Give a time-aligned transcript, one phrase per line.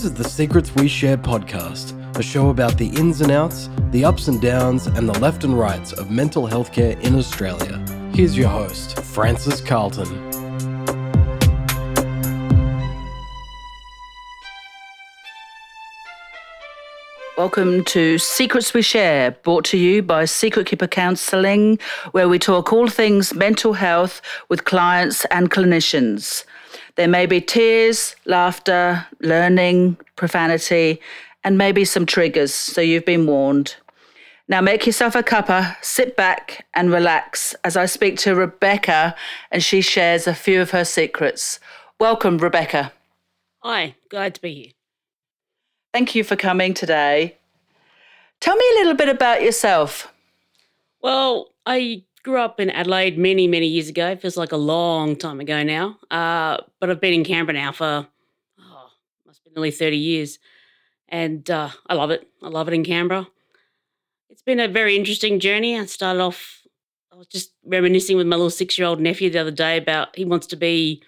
[0.00, 4.02] This is the Secrets We Share podcast, a show about the ins and outs, the
[4.02, 7.84] ups and downs, and the left and rights of mental health care in Australia.
[8.14, 10.08] Here's your host, Francis Carlton.
[17.36, 21.78] Welcome to Secrets We Share, brought to you by Secret Keeper Counselling,
[22.12, 26.46] where we talk all things mental health with clients and clinicians.
[27.00, 31.00] There may be tears, laughter, learning, profanity,
[31.42, 33.76] and maybe some triggers, so you've been warned.
[34.48, 39.14] Now make yourself a cuppa, sit back and relax as I speak to Rebecca
[39.50, 41.58] and she shares a few of her secrets.
[41.98, 42.92] Welcome, Rebecca.
[43.60, 44.72] Hi, glad to be here.
[45.94, 47.38] Thank you for coming today.
[48.40, 50.12] Tell me a little bit about yourself.
[51.00, 54.08] Well, I grew up in Adelaide many, many years ago.
[54.08, 55.98] It feels like a long time ago now.
[56.10, 58.06] Uh, but I've been in Canberra now for,
[58.60, 58.90] oh,
[59.26, 60.38] must be nearly 30 years.
[61.08, 62.28] And uh, I love it.
[62.42, 63.26] I love it in Canberra.
[64.28, 65.78] It's been a very interesting journey.
[65.78, 66.62] I started off,
[67.12, 70.16] I was just reminiscing with my little six year old nephew the other day about
[70.16, 71.02] he wants to be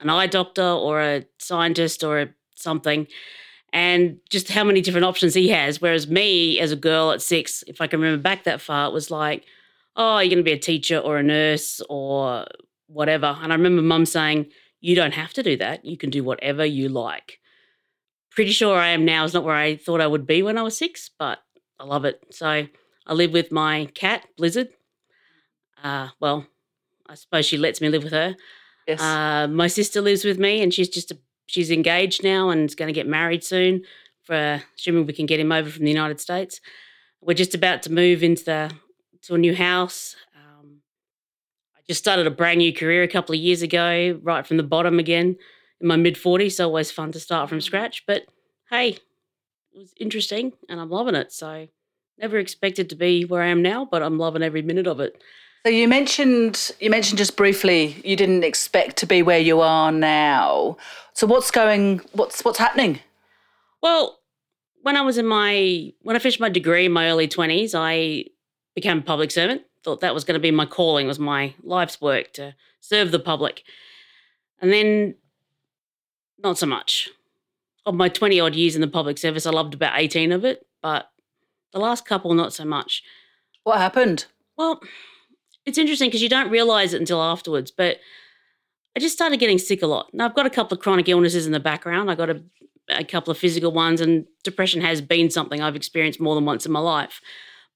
[0.00, 3.06] an eye doctor or a scientist or a something
[3.72, 5.80] and just how many different options he has.
[5.80, 8.92] Whereas me, as a girl at six, if I can remember back that far, it
[8.92, 9.44] was like,
[10.00, 12.46] oh, you're going to be a teacher or a nurse or
[12.86, 13.36] whatever.
[13.42, 14.46] And I remember mum saying,
[14.80, 15.84] you don't have to do that.
[15.84, 17.38] You can do whatever you like.
[18.30, 20.62] Pretty sure I am now is not where I thought I would be when I
[20.62, 21.40] was six, but
[21.78, 22.24] I love it.
[22.30, 22.66] So
[23.06, 24.68] I live with my cat, Blizzard.
[25.84, 26.46] Uh, well,
[27.06, 28.36] I suppose she lets me live with her.
[28.88, 29.02] Yes.
[29.02, 32.74] Uh, my sister lives with me, and she's just a she's engaged now and is
[32.74, 33.82] going to get married soon.
[34.22, 36.60] For assuming we can get him over from the United States,
[37.20, 38.70] we're just about to move into the
[39.22, 40.16] to a new house.
[40.36, 40.78] Um,
[41.76, 44.62] I just started a brand new career a couple of years ago, right from the
[44.62, 45.36] bottom again
[45.80, 46.52] in my mid 40s.
[46.52, 48.04] So always fun to start from scratch.
[48.06, 48.26] But
[48.70, 48.90] hey,
[49.72, 51.32] it was interesting and I'm loving it.
[51.32, 51.68] So
[52.18, 55.22] never expected to be where I am now, but I'm loving every minute of it.
[55.64, 59.92] So you mentioned you mentioned just briefly you didn't expect to be where you are
[59.92, 60.78] now.
[61.12, 63.00] So what's going what's what's happening?
[63.82, 64.18] Well,
[64.82, 68.24] when I was in my when I finished my degree in my early 20s, I
[68.74, 69.62] became a public servant.
[69.82, 73.18] Thought that was going to be my calling, was my life's work to serve the
[73.18, 73.62] public.
[74.60, 75.14] And then
[76.42, 77.08] not so much.
[77.86, 80.66] Of my 20 odd years in the public service, I loved about 18 of it,
[80.82, 81.10] but
[81.72, 83.02] the last couple not so much.
[83.64, 84.26] What happened?
[84.56, 84.80] Well,
[85.64, 87.98] it's interesting because you don't realize it until afterwards, but
[88.96, 90.12] I just started getting sick a lot.
[90.12, 92.10] Now I've got a couple of chronic illnesses in the background.
[92.10, 92.42] I got a,
[92.90, 96.66] a couple of physical ones, and depression has been something I've experienced more than once
[96.66, 97.20] in my life.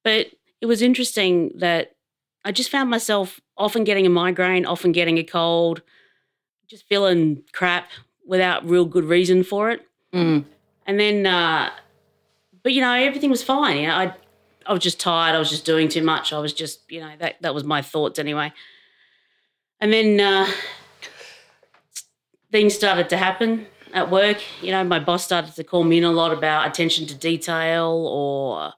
[0.02, 0.28] But
[0.64, 1.94] it was interesting that
[2.42, 5.82] I just found myself often getting a migraine, often getting a cold,
[6.68, 7.90] just feeling crap
[8.26, 9.86] without real good reason for it.
[10.14, 10.46] Mm.
[10.86, 11.68] And then, uh,
[12.62, 13.76] but you know, everything was fine.
[13.76, 14.14] You know, I,
[14.64, 15.36] I was just tired.
[15.36, 16.32] I was just doing too much.
[16.32, 18.50] I was just, you know, that that was my thoughts anyway.
[19.82, 20.50] And then uh,
[22.52, 24.38] things started to happen at work.
[24.62, 28.08] You know, my boss started to call me in a lot about attention to detail
[28.10, 28.72] or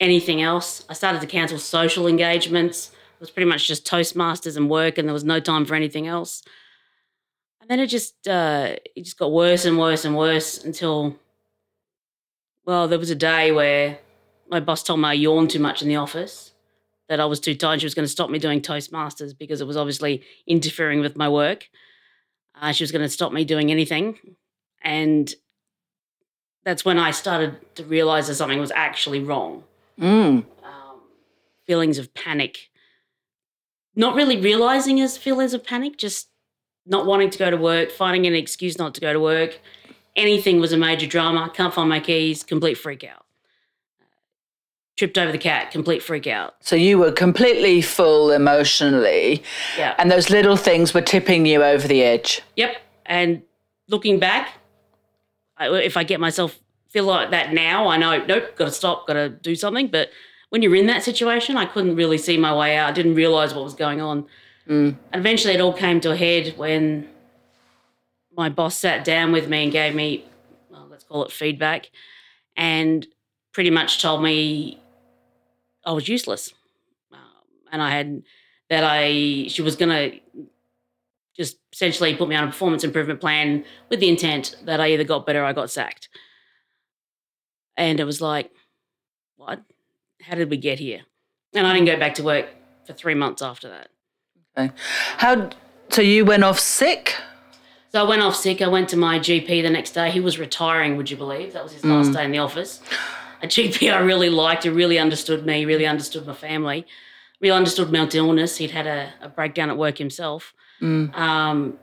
[0.00, 0.84] anything else.
[0.88, 2.88] I started to cancel social engagements.
[2.88, 6.06] It was pretty much just Toastmasters and work, and there was no time for anything
[6.06, 6.42] else.
[7.60, 11.16] And then it just uh, it just got worse and worse and worse until,
[12.64, 13.98] well, there was a day where
[14.48, 16.52] my boss told me I yawned too much in the office,
[17.10, 17.80] that I was too tired.
[17.80, 21.28] She was going to stop me doing Toastmasters because it was obviously interfering with my
[21.28, 21.68] work.
[22.60, 24.16] Uh, she was going to stop me doing anything.
[24.82, 25.32] And
[26.64, 29.64] that's when I started to realize that something was actually wrong.
[30.00, 30.44] Mm.
[30.64, 31.00] Um,
[31.66, 32.70] feelings of panic.
[33.94, 36.28] Not really realizing as feelings of panic, just
[36.86, 39.60] not wanting to go to work, finding an excuse not to go to work.
[40.16, 41.50] Anything was a major drama.
[41.54, 43.24] Can't find my keys, complete freak out.
[44.96, 46.56] Tripped over the cat, complete freak out.
[46.60, 49.42] So you were completely full emotionally
[49.78, 49.94] Yeah.
[49.98, 52.42] and those little things were tipping you over the edge.
[52.56, 52.76] Yep.
[53.06, 53.42] And
[53.88, 54.52] looking back,
[55.56, 56.58] I, if I get myself
[56.90, 59.88] feel like that now, I know, nope, got to stop, got to do something.
[59.88, 60.10] But
[60.50, 62.90] when you're in that situation, I couldn't really see my way out.
[62.90, 64.26] I didn't realize what was going on.
[64.68, 64.96] Mm.
[65.12, 67.08] And eventually it all came to a head when
[68.36, 70.24] my boss sat down with me and gave me,
[70.70, 71.90] well, let's call it feedback,
[72.56, 73.06] and
[73.52, 74.80] pretty much told me
[75.84, 76.52] I was useless.
[77.12, 77.18] Um,
[77.72, 78.22] and I had
[78.68, 80.20] that I, she was going to
[81.36, 85.04] just essentially put me on a performance improvement plan with the intent that I either
[85.04, 86.08] got better or I got sacked.
[87.80, 88.50] And it was like,
[89.36, 89.62] what?
[90.20, 91.00] How did we get here?
[91.54, 92.46] And I didn't go back to work
[92.84, 93.88] for three months after that.
[94.56, 94.74] Okay.
[95.16, 95.48] How
[95.88, 97.14] so you went off sick?
[97.90, 98.60] So I went off sick.
[98.60, 100.10] I went to my GP the next day.
[100.10, 101.54] He was retiring, would you believe?
[101.54, 102.80] That was his last day in the office.
[103.42, 106.86] A GP I really liked, He really understood me, really understood my family,
[107.40, 108.58] really understood mental illness.
[108.58, 110.52] He'd had a, a breakdown at work himself.
[111.14, 111.78] Um,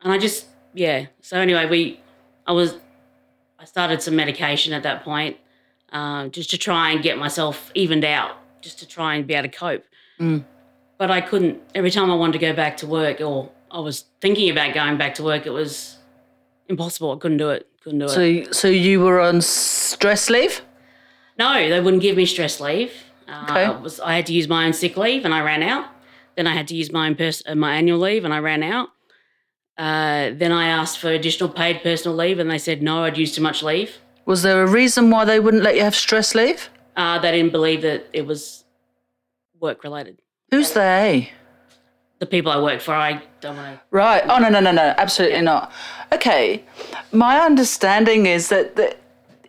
[0.00, 1.06] and I just, yeah.
[1.20, 2.00] So anyway, we,
[2.46, 2.76] I was,
[3.62, 5.36] I started some medication at that point,
[5.92, 9.48] um, just to try and get myself evened out, just to try and be able
[9.48, 9.84] to cope.
[10.98, 11.60] But I couldn't.
[11.74, 14.98] Every time I wanted to go back to work, or I was thinking about going
[14.98, 15.98] back to work, it was
[16.68, 17.12] impossible.
[17.12, 17.68] I couldn't do it.
[17.82, 18.08] Couldn't do it.
[18.46, 20.60] So, so you were on stress leave?
[21.38, 22.92] No, they wouldn't give me stress leave.
[23.28, 23.64] Uh, Okay.
[23.64, 25.86] I, was, I had to use my own sick leave, and I ran out.
[26.36, 28.62] Then I had to use my own pers- uh, my annual leave, and I ran
[28.62, 28.90] out.
[29.78, 33.34] Uh, then I asked for additional paid personal leave, and they said no, I'd used
[33.34, 33.98] too much leave.
[34.26, 36.68] Was there a reason why they wouldn't let you have stress leave?
[36.96, 38.64] Uh, they didn't believe that it was
[39.58, 40.18] work related.
[40.50, 41.32] Who's they?
[42.18, 43.80] The people I work for, I don't want to.
[43.90, 44.22] Right.
[44.28, 44.94] Oh no no no no.
[44.96, 45.72] Absolutely not.
[46.12, 46.62] Okay.
[47.10, 49.00] My understanding is that, that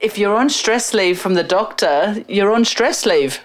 [0.01, 3.41] if you're on stress leave from the doctor, you're on stress leave.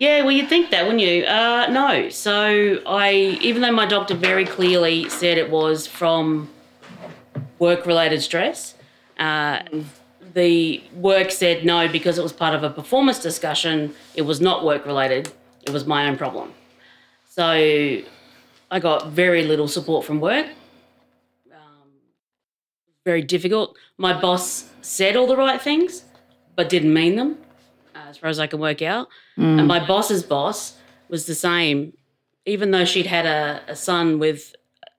[0.00, 1.24] Yeah, well, you'd think that, wouldn't you?
[1.24, 2.08] Uh, no.
[2.08, 6.48] So I, even though my doctor very clearly said it was from
[7.58, 8.74] work-related stress,
[9.18, 9.60] uh,
[10.32, 13.94] the work said no because it was part of a performance discussion.
[14.14, 15.32] It was not work-related.
[15.64, 16.54] It was my own problem.
[17.28, 17.42] So
[18.70, 20.46] I got very little support from work.
[21.52, 21.90] Um,
[23.04, 23.76] very difficult.
[23.98, 26.04] My boss said all the right things,
[26.56, 27.36] but didn't mean them,
[28.10, 29.08] as far as I can work out.
[29.36, 30.76] And my boss's boss
[31.08, 31.94] was the same,
[32.46, 34.54] even though she'd had a, a son with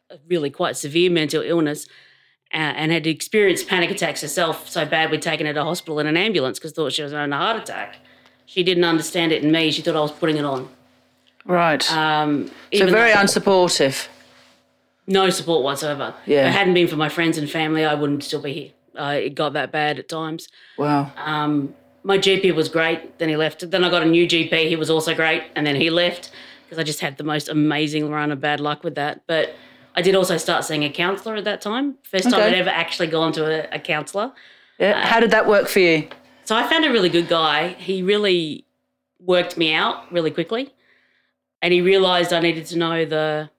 [0.10, 1.86] a really quite severe mental illness
[2.54, 6.08] uh, and had experienced panic attacks herself so bad we'd taken her to hospital in
[6.08, 7.98] an ambulance because thought she was having a heart attack.
[8.46, 9.72] She didn't understand it in me.
[9.72, 10.68] She thought I was putting it on.
[11.46, 11.90] Right.
[11.94, 14.08] Um, so very unsupportive.
[15.08, 16.14] no support whatsoever.
[16.26, 16.42] Yeah.
[16.42, 18.72] If it hadn't been for my friends and family, I wouldn't still be here.
[19.00, 20.50] Uh, it got that bad at times.
[20.78, 21.12] Wow.
[21.16, 23.20] Um, my GP was great.
[23.20, 23.70] Then he left.
[23.70, 24.68] Then I got a new GP.
[24.68, 25.44] He was also great.
[25.56, 26.32] And then he left
[26.64, 29.22] because I just had the most amazing run of bad luck with that.
[29.28, 29.56] But
[29.96, 31.98] I did also start seeing a counsellor at that time.
[32.04, 34.32] First time I'd ever actually gone to a, a counsellor.
[34.80, 35.00] Yeah.
[35.00, 36.08] Uh, how did that work for you?
[36.44, 37.70] So I found a really good guy.
[37.70, 38.66] He really
[39.20, 40.74] worked me out really quickly.
[41.62, 43.50] And he realized I needed to know the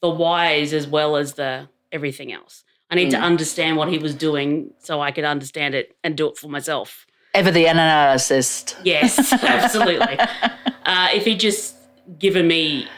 [0.00, 2.64] the whys as well as the everything else.
[2.90, 3.24] I need to hmm.
[3.24, 7.06] understand what he was doing so I could understand it and do it for myself.
[7.38, 8.76] Ever the analyst.
[8.82, 10.18] Yes, absolutely.
[10.18, 11.76] Uh, if he'd just
[12.18, 12.88] given me,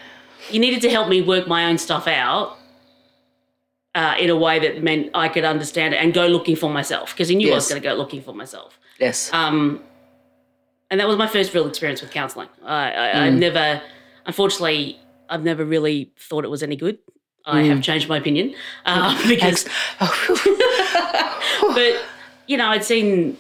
[0.48, 2.56] he needed to help me work my own stuff out
[3.94, 7.12] uh, in a way that meant I could understand it and go looking for myself
[7.12, 8.78] because he knew I was going to go looking for myself.
[8.98, 9.30] Yes.
[9.34, 9.82] Um,
[10.90, 12.48] and that was my first real experience with counselling.
[12.64, 13.82] I, I, I've never,
[14.24, 14.98] unfortunately,
[15.28, 16.98] I've never really thought it was any good.
[17.44, 18.54] I have changed my opinion
[18.86, 19.68] uh, because,
[20.00, 20.18] but
[22.46, 23.36] you know, I'd seen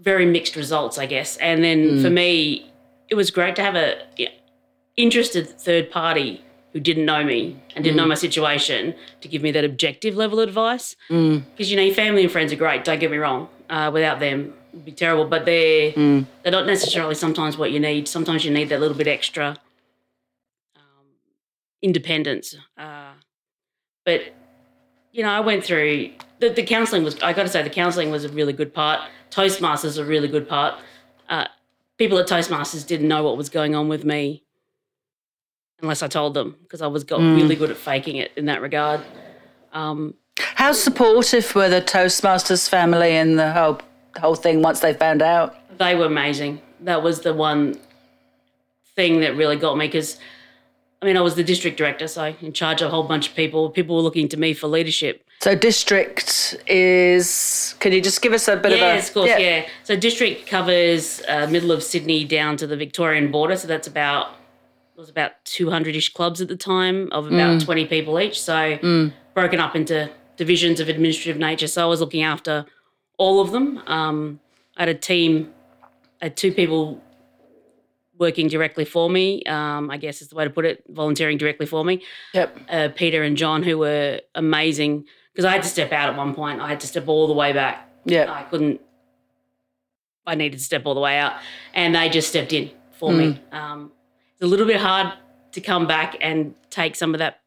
[0.00, 1.36] very mixed results, I guess.
[1.38, 2.70] And then for me,
[3.08, 3.98] it was great to have a
[4.96, 6.42] interested third party
[6.72, 10.38] who didn't know me and didn't know my situation to give me that objective level
[10.38, 10.94] of advice.
[11.08, 12.84] Because you know, your family and friends are great.
[12.84, 13.48] Don't get me wrong.
[13.68, 15.24] Uh, without them, it'd be terrible.
[15.24, 15.92] But they're
[16.42, 18.08] they're not necessarily sometimes what you need.
[18.08, 19.56] Sometimes you need that little bit extra
[20.76, 21.06] um,
[21.82, 22.54] independence.
[22.78, 23.12] Uh,
[24.04, 24.20] but
[25.12, 27.20] you know, I went through the, the counselling was.
[27.22, 29.00] I got to say, the counselling was a really good part.
[29.30, 30.74] Toastmasters a really good part.
[31.28, 31.46] Uh,
[31.98, 34.42] people at Toastmasters didn't know what was going on with me
[35.82, 38.60] unless I told them because I was got really good at faking it in that
[38.60, 39.00] regard.
[39.72, 43.80] Um, How supportive were the Toastmasters family and the whole
[44.14, 45.56] the whole thing once they found out?
[45.78, 46.60] they were amazing.
[46.80, 47.74] That was the one
[48.94, 50.18] thing that really got me because,
[51.02, 53.34] I mean, I was the district director, so in charge of a whole bunch of
[53.34, 53.70] people.
[53.70, 55.24] People were looking to me for leadership.
[55.40, 57.74] So district is.
[57.80, 58.80] Can you just give us a bit of a?
[58.80, 59.66] Yes, of course, yeah.
[59.84, 63.56] So district covers uh, middle of Sydney down to the Victorian border.
[63.56, 64.34] So that's about
[64.94, 68.40] it was about two hundred ish clubs at the time of about twenty people each.
[68.40, 71.66] So broken up into divisions of administrative nature.
[71.66, 72.66] So I was looking after
[73.16, 73.82] all of them.
[73.86, 74.40] Um,
[74.76, 75.52] I had a team,
[76.20, 77.02] I had two people
[78.20, 79.42] working directly for me.
[79.44, 82.02] Um, I guess is the way to put it, volunteering directly for me
[82.34, 82.58] Yep.
[82.68, 85.06] uh, Peter and John, who were amazing.
[85.32, 86.60] Because I had to step out at one point.
[86.60, 87.88] I had to step all the way back.
[88.04, 88.30] Yeah.
[88.30, 88.80] I couldn't.
[90.26, 91.32] I needed to step all the way out,
[91.74, 93.40] and they just stepped in for me.
[93.52, 93.90] Um,
[94.34, 95.14] it's a little bit hard
[95.52, 97.40] to come back and take some of that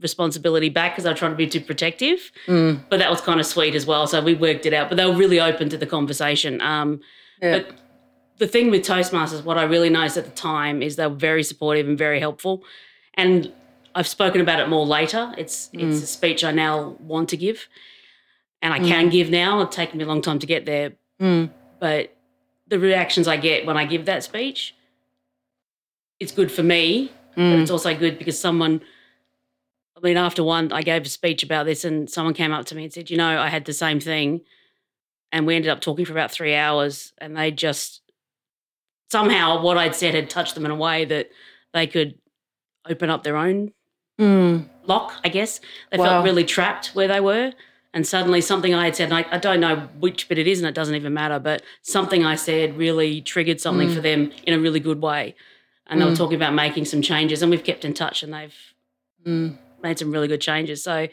[0.00, 2.30] responsibility back because I was trying to be too protective.
[2.46, 4.06] But that was kind of sweet as well.
[4.06, 4.88] So we worked it out.
[4.90, 6.60] But they were really open to the conversation.
[6.60, 7.00] Um,
[7.42, 7.60] Yeah.
[7.60, 7.78] But
[8.40, 11.42] the thing with Toastmasters, what I really noticed at the time is they were very
[11.44, 12.64] supportive and very helpful.
[13.14, 13.52] And
[13.94, 15.32] I've spoken about it more later.
[15.36, 17.68] It's it's a speech I now want to give,
[18.62, 19.60] and I can give now.
[19.60, 21.50] It's taken me a long time to get there, Mm.
[21.78, 22.16] but
[22.66, 24.74] the reactions I get when I give that speech,
[26.18, 27.60] it's good for me, but Mm.
[27.62, 28.80] it's also good because someone.
[29.96, 32.74] I mean, after one, I gave a speech about this, and someone came up to
[32.74, 34.40] me and said, "You know, I had the same thing,"
[35.30, 38.00] and we ended up talking for about three hours, and they just
[39.10, 41.30] somehow what I'd said had touched them in a way that
[41.72, 42.18] they could
[42.88, 43.72] open up their own
[44.18, 44.68] Mm.
[44.84, 45.60] lock, I guess.
[45.90, 46.04] They Wow.
[46.04, 47.52] felt really trapped where they were.
[47.92, 50.68] And suddenly something I had said, I, I don't know which bit it is, and
[50.68, 53.94] it doesn't even matter, but something I said really triggered something Mm.
[53.94, 55.34] for them in a really good way.
[55.86, 58.54] And they were talking about making some changes, and we've kept in touch, and they've
[59.26, 59.58] Mm.
[59.82, 60.84] made some really good changes.
[60.84, 61.08] So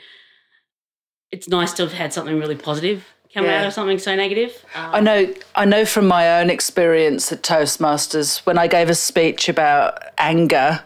[1.32, 3.62] it's nice to have had something really positive come Yeah.
[3.62, 4.54] out of something so negative.
[4.76, 9.50] I know I know from my own experience at Toastmasters when I gave a speech
[9.50, 10.82] about anger,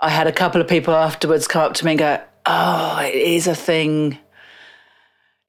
[0.00, 3.14] I had a couple of people afterwards come up to me and go, "Oh, it
[3.14, 4.18] is a thing."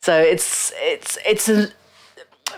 [0.01, 1.69] So it's it's it's a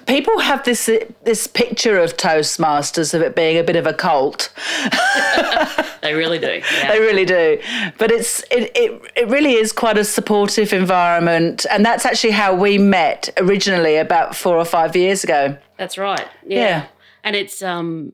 [0.05, 0.89] people have this
[1.23, 4.53] this picture of Toastmasters of it being a bit of a cult.
[6.01, 6.61] They really do.
[6.73, 6.91] Yeah.
[6.91, 7.59] They really do.
[7.97, 12.55] But it's it, it it really is quite a supportive environment and that's actually how
[12.55, 15.57] we met originally about 4 or 5 years ago.
[15.77, 16.25] That's right.
[16.45, 16.59] Yeah.
[16.59, 16.85] Yeah.
[17.23, 18.13] And it's um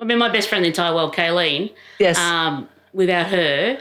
[0.00, 1.72] I mean my best friend in the entire world, Kayleen.
[1.98, 2.18] Yes.
[2.18, 3.78] Um, without her,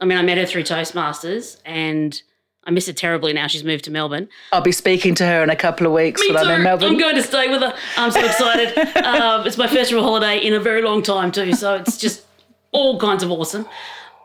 [0.00, 2.20] I mean I met her through Toastmasters and
[2.66, 3.46] I miss her terribly now.
[3.46, 4.28] She's moved to Melbourne.
[4.52, 6.64] I'll be speaking to her in a couple of weeks Me when I'm in too.
[6.64, 6.88] Melbourne.
[6.88, 7.74] I'm going to stay with her.
[7.96, 8.76] I'm so excited.
[9.04, 12.24] um, it's my first real holiday in a very long time too, so it's just
[12.72, 13.66] all kinds of awesome.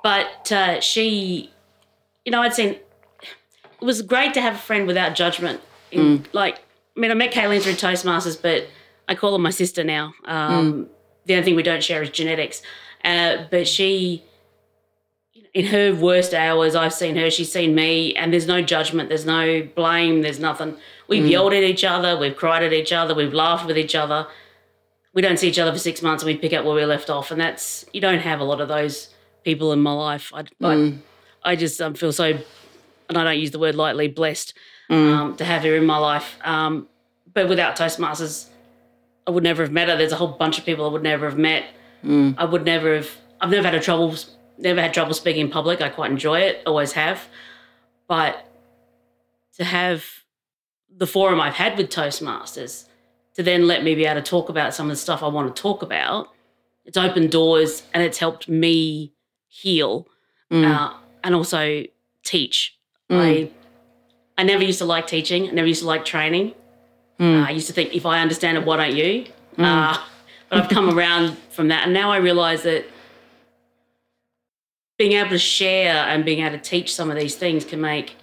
[0.03, 1.51] But uh, she,
[2.25, 2.69] you know, I'd seen.
[3.81, 5.61] It was great to have a friend without judgment.
[5.91, 6.59] In, Like,
[6.95, 8.67] I mean, I met Kayleen through Toastmasters, but
[9.07, 10.13] I call her my sister now.
[10.25, 10.87] Um,
[11.25, 12.61] The only thing we don't share is genetics.
[13.05, 14.23] Uh, but she,
[15.53, 19.25] in her worst hours, I've seen her, she's seen me, and there's no judgment, there's
[19.25, 20.77] no blame, there's nothing.
[21.07, 24.27] We've yelled at each other, we've cried at each other, we've laughed with each other.
[25.11, 27.09] We don't see each other for six months and we pick up where we left
[27.09, 27.31] off.
[27.31, 29.09] And that's, you don't have a lot of those
[29.43, 30.31] people in my life.
[30.33, 30.93] I, I,
[31.43, 32.37] I just um, feel so,
[33.09, 34.53] and I don't use the word lightly, blessed
[34.91, 36.37] um, to have her in my life.
[36.43, 36.87] Um,
[37.33, 38.49] but without Toastmasters,
[39.25, 39.97] I would never have met her.
[39.97, 41.65] There's a whole bunch of people I would never have met.
[42.37, 43.09] I would never have.
[43.41, 44.13] I've never had a trouble.
[44.59, 45.81] Never had trouble speaking in public.
[45.81, 46.61] I quite enjoy it.
[46.65, 47.27] Always have.
[48.07, 48.45] But
[49.55, 50.05] to have
[50.95, 52.85] the forum I've had with Toastmasters
[53.35, 55.55] to then let me be able to talk about some of the stuff I want
[55.55, 56.29] to talk about,
[56.83, 59.13] it's opened doors and it's helped me
[59.47, 60.07] heal
[60.51, 61.83] uh, and also
[62.23, 62.77] teach.
[63.09, 63.51] I
[64.37, 65.49] I never used to like teaching.
[65.49, 66.53] I never used to like training.
[67.19, 69.25] Uh, I used to think if I understand it, why don't you?
[69.57, 69.97] Uh,
[70.49, 72.85] but I've come around from that, and now I realise that
[74.99, 78.17] being able to share and being able to teach some of these things can make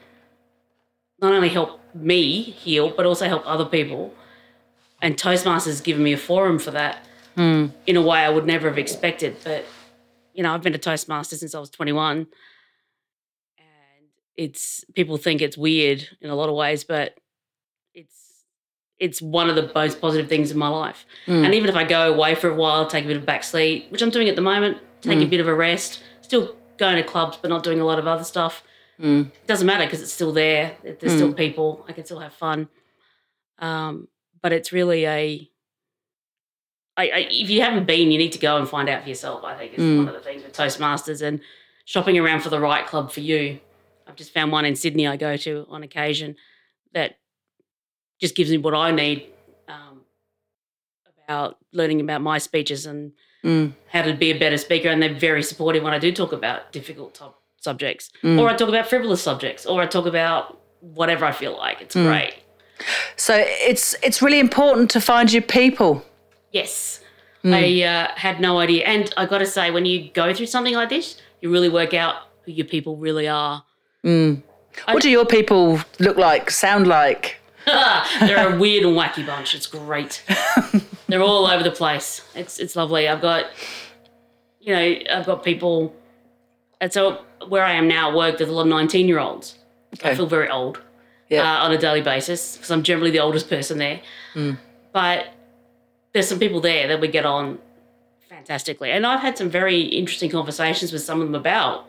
[1.20, 4.14] not only help me heal, but also help other people.
[5.00, 7.68] And Toastmasters has given me a forum for that hmm.
[7.86, 9.38] in a way I would never have expected.
[9.42, 9.64] But
[10.34, 12.26] you know, I've been a Toastmaster since I was 21, and
[14.36, 17.18] it's people think it's weird in a lot of ways, but
[17.94, 18.44] it's
[18.98, 21.06] it's one of the most positive things in my life.
[21.24, 21.42] Hmm.
[21.42, 23.86] And even if I go away for a while, take a bit of back seat,
[23.88, 25.30] which I'm doing at the moment, take a hmm.
[25.30, 28.24] bit of a rest, still going to clubs, but not doing a lot of other
[28.24, 28.62] stuff.
[29.26, 30.76] It doesn't matter because it's still there.
[30.82, 31.84] There's still people.
[31.88, 32.68] I can still have fun.
[33.58, 34.08] Um,
[34.42, 35.50] but it's really a.
[36.98, 39.44] I, I, if you haven't been, you need to go and find out for yourself.
[39.44, 41.40] I think is one of the things with Toastmasters and
[41.84, 43.60] shopping around for the right club for you.
[44.06, 46.36] I've just found one in Sydney I go to on occasion
[46.94, 47.18] that
[48.18, 49.26] just gives me what I need
[49.68, 50.00] um,
[51.26, 53.12] about learning about my speeches and
[53.46, 53.74] Mm.
[53.92, 54.88] how to be a better speaker.
[54.88, 58.40] And they're very supportive when I do talk about difficult top subjects, mm.
[58.40, 61.80] or I talk about frivolous subjects, or I talk about whatever I feel like.
[61.80, 62.06] It's mm.
[62.06, 62.34] great.
[63.14, 66.04] So it's it's really important to find your people.
[66.50, 67.00] Yes.
[67.44, 68.84] I uh, had no idea.
[68.84, 71.94] And I got to say, when you go through something like this, you really work
[71.94, 73.62] out who your people really are.
[74.02, 77.40] What do your people look like, sound like?
[77.66, 79.54] They're a weird and wacky bunch.
[79.54, 80.24] It's great.
[81.08, 82.22] They're all over the place.
[82.34, 83.08] It's it's lovely.
[83.08, 83.46] I've got,
[84.60, 85.94] you know, I've got people.
[86.80, 89.56] And so where I am now, at work, there's a lot of 19 year olds.
[90.04, 90.82] I feel very old
[91.28, 91.42] Yeah.
[91.60, 94.00] uh, on a daily basis because I'm generally the oldest person there.
[94.92, 95.28] But
[96.12, 97.58] there's some people there that we get on
[98.28, 98.90] fantastically.
[98.90, 101.86] And I've had some very interesting conversations with some of them about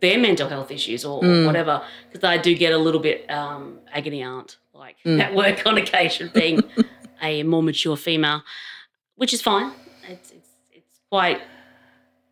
[0.00, 3.78] their mental health issues or, or whatever, because I do get a little bit um,
[3.92, 6.60] agony aunt like at work on occasion, being
[7.22, 8.42] a more mature female,
[9.16, 9.72] which is fine.
[10.08, 11.40] It's it's it's quite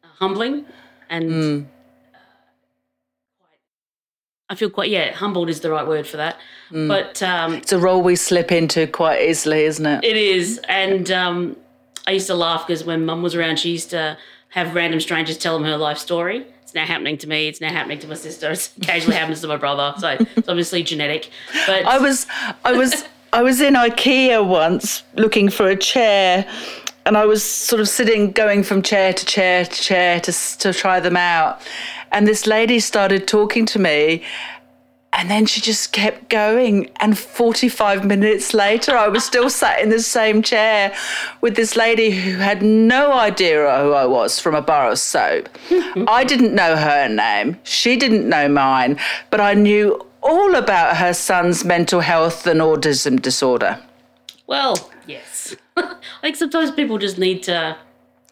[0.03, 0.67] humbling
[1.09, 1.69] and uh,
[4.49, 6.39] I feel quite yeah humbled is the right word for that.
[6.71, 6.89] Mm.
[6.89, 10.05] But um, It's a role we slip into quite easily, isn't it?
[10.05, 11.57] it is, and um,
[12.07, 14.19] I used to laugh because when Mum was around, she used to
[14.49, 16.45] have random strangers tell them her life story.
[16.63, 17.49] It's now happening to me.
[17.49, 18.51] It's now happening to my sister.
[18.51, 19.95] It occasionally happens to my brother.
[19.99, 21.31] So it's obviously genetic.
[21.67, 22.27] But I was,
[22.65, 26.45] I was, I was in IKEA once looking for a chair,
[27.07, 30.73] and I was sort of sitting, going from chair to chair to chair to to
[30.73, 31.63] try them out,
[32.11, 34.23] and this lady started talking to me.
[35.13, 36.89] And then she just kept going.
[37.01, 40.95] And 45 minutes later, I was still sat in the same chair
[41.41, 45.49] with this lady who had no idea who I was from a bar of soap.
[46.07, 47.59] I didn't know her name.
[47.65, 49.01] She didn't know mine.
[49.31, 53.79] But I knew all about her son's mental health and autism disorder.
[54.47, 55.57] well, yes.
[55.77, 57.77] I think sometimes people just need to.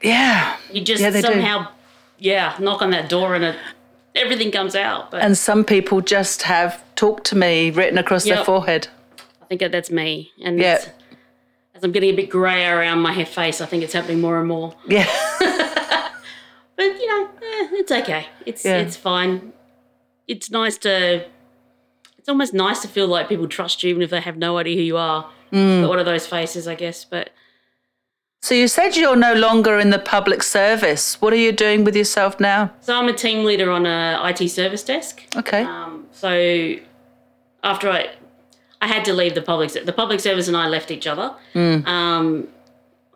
[0.02, 0.56] Yeah.
[0.72, 1.28] You just Yeah, they do.
[1.28, 1.68] somehow,
[2.18, 3.56] yeah, knock on that door and it,
[4.14, 5.10] everything comes out.
[5.10, 8.88] But And some people just have talk to me written across their forehead.
[9.42, 10.30] I think that that's me.
[10.44, 10.84] And Yeah.
[11.74, 14.46] as I'm getting a bit grey around my face, I think it's happening more and
[14.48, 14.74] more.
[14.86, 15.06] Yeah.
[16.76, 18.26] But you know, eh, it's okay.
[18.46, 18.76] It's Yeah.
[18.76, 19.52] it's fine.
[20.28, 21.24] It's nice to.
[22.28, 24.76] It's almost nice to feel like people trust you, even if they have no idea
[24.76, 25.30] who you are.
[25.50, 25.88] Mm.
[25.88, 27.02] One of those faces, I guess.
[27.02, 27.30] But
[28.42, 31.18] So you said you're no longer in the public service.
[31.22, 32.70] What are you doing with yourself now?
[32.80, 35.22] so I'm a team leader on a IT service desk.
[35.36, 35.62] Okay.
[35.62, 36.74] Um, so
[37.64, 38.10] after I,
[38.82, 39.72] I had to leave the public.
[39.72, 41.34] The public service and I left each other.
[41.54, 42.48] Um,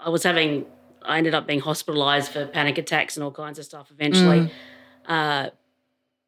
[0.01, 0.65] I was having.
[1.05, 4.51] I ended up being hospitalised for panic attacks and all kinds of stuff eventually.
[5.07, 5.51] Uh,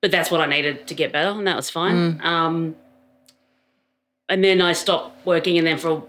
[0.05, 2.21] but that's what I needed to get better, and that was fine.
[2.23, 2.77] Um,
[4.29, 6.07] and then I stopped working, and then for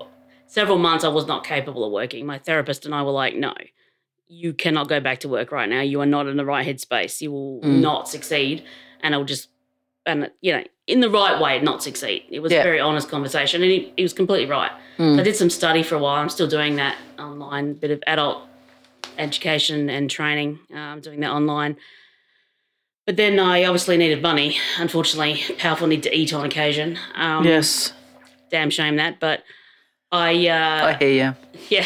[0.47, 2.25] several months I was not capable of working.
[2.25, 3.53] My therapist and I were like, "No,
[4.27, 5.79] you cannot go back to work right now.
[5.79, 7.21] You are not in the right headspace.
[7.21, 8.65] You will not succeed."
[8.99, 9.47] And I'll just,
[10.05, 12.25] and you know, in the right way, not succeed.
[12.29, 12.59] It was Yeah.
[12.59, 14.73] a very honest conversation, and he, he was completely right.
[14.99, 16.21] I did some study for a while.
[16.21, 18.41] I'm still doing that online, bit of adult
[19.17, 20.59] education and training.
[20.73, 21.77] Uh, I'm doing that online.
[23.05, 24.57] But then I obviously needed money.
[24.79, 26.97] Unfortunately, powerful need to eat on occasion.
[27.13, 27.93] Um, yes.
[28.49, 29.19] Damn shame that.
[29.19, 29.43] But
[30.11, 31.59] I, uh, I hear you.
[31.69, 31.85] yeah.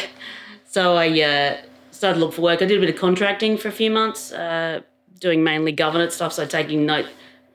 [0.69, 1.57] So I uh,
[1.91, 2.61] started to look for work.
[2.61, 4.81] I did a bit of contracting for a few months, uh,
[5.19, 6.31] doing mainly governance stuff.
[6.33, 7.07] So taking note,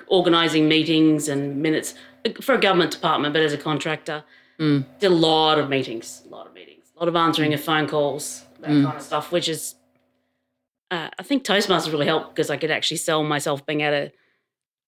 [0.08, 1.94] organising meetings and minutes
[2.40, 4.24] for a government department, but as a contractor.
[4.58, 7.88] Did a lot of meetings, a lot of meetings, a lot of answering of phone
[7.88, 9.74] calls, that kind of stuff, which is,
[10.90, 14.12] uh, I think Toastmasters really helped because I could actually sell myself being able to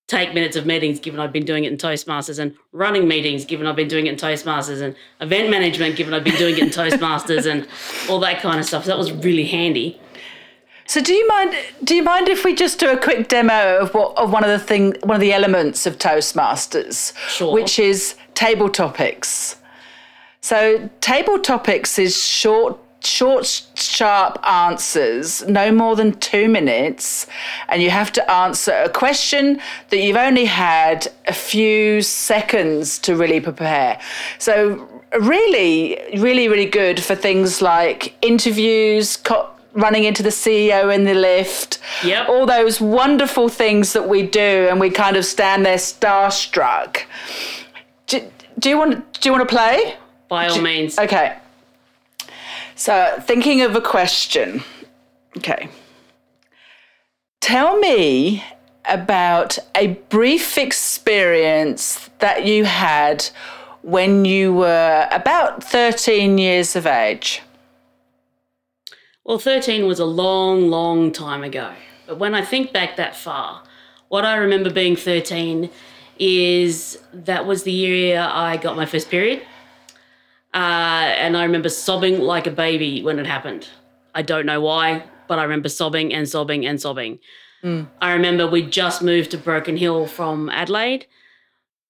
[0.08, 3.66] take minutes of meetings given I've been doing it in Toastmasters and running meetings given
[3.66, 6.68] I've been doing it in Toastmasters and event management given I've been doing it in
[6.70, 7.66] Toastmasters and
[8.08, 8.84] all that kind of stuff.
[8.84, 10.00] So that was really handy.
[10.86, 13.92] So do you mind do you mind if we just do a quick demo of
[13.94, 17.52] what of one of the thing one of the elements of Toastmasters, Sure.
[17.52, 19.56] which is table topics.
[20.40, 27.26] So table topics is short short sharp answers, no more than 2 minutes,
[27.68, 33.14] and you have to answer a question that you've only had a few seconds to
[33.16, 33.98] really prepare.
[34.38, 34.88] So
[35.20, 41.14] really really really good for things like interviews, co- running into the CEO in the
[41.14, 42.28] lift, Yep.
[42.28, 47.02] all those wonderful things that we do, and we kind of stand there starstruck.
[48.06, 48.20] Do,
[48.58, 49.20] do you want?
[49.20, 49.96] Do you want to play?
[50.28, 50.98] By all means.
[50.98, 51.36] Okay.
[52.76, 54.62] So thinking of a question.
[55.38, 55.68] Okay.
[57.40, 58.44] Tell me
[58.84, 63.26] about a brief experience that you had
[63.80, 67.40] when you were about 13 years of age.
[69.24, 71.72] Well, 13 was a long, long time ago.
[72.06, 73.62] But when I think back that far,
[74.08, 75.70] what I remember being 13
[76.18, 79.42] is that was the year I got my first period.
[80.54, 83.68] Uh, and I remember sobbing like a baby when it happened.
[84.14, 87.18] I don't know why, but I remember sobbing and sobbing and sobbing.
[88.00, 91.06] I remember we just moved to Broken Hill from Adelaide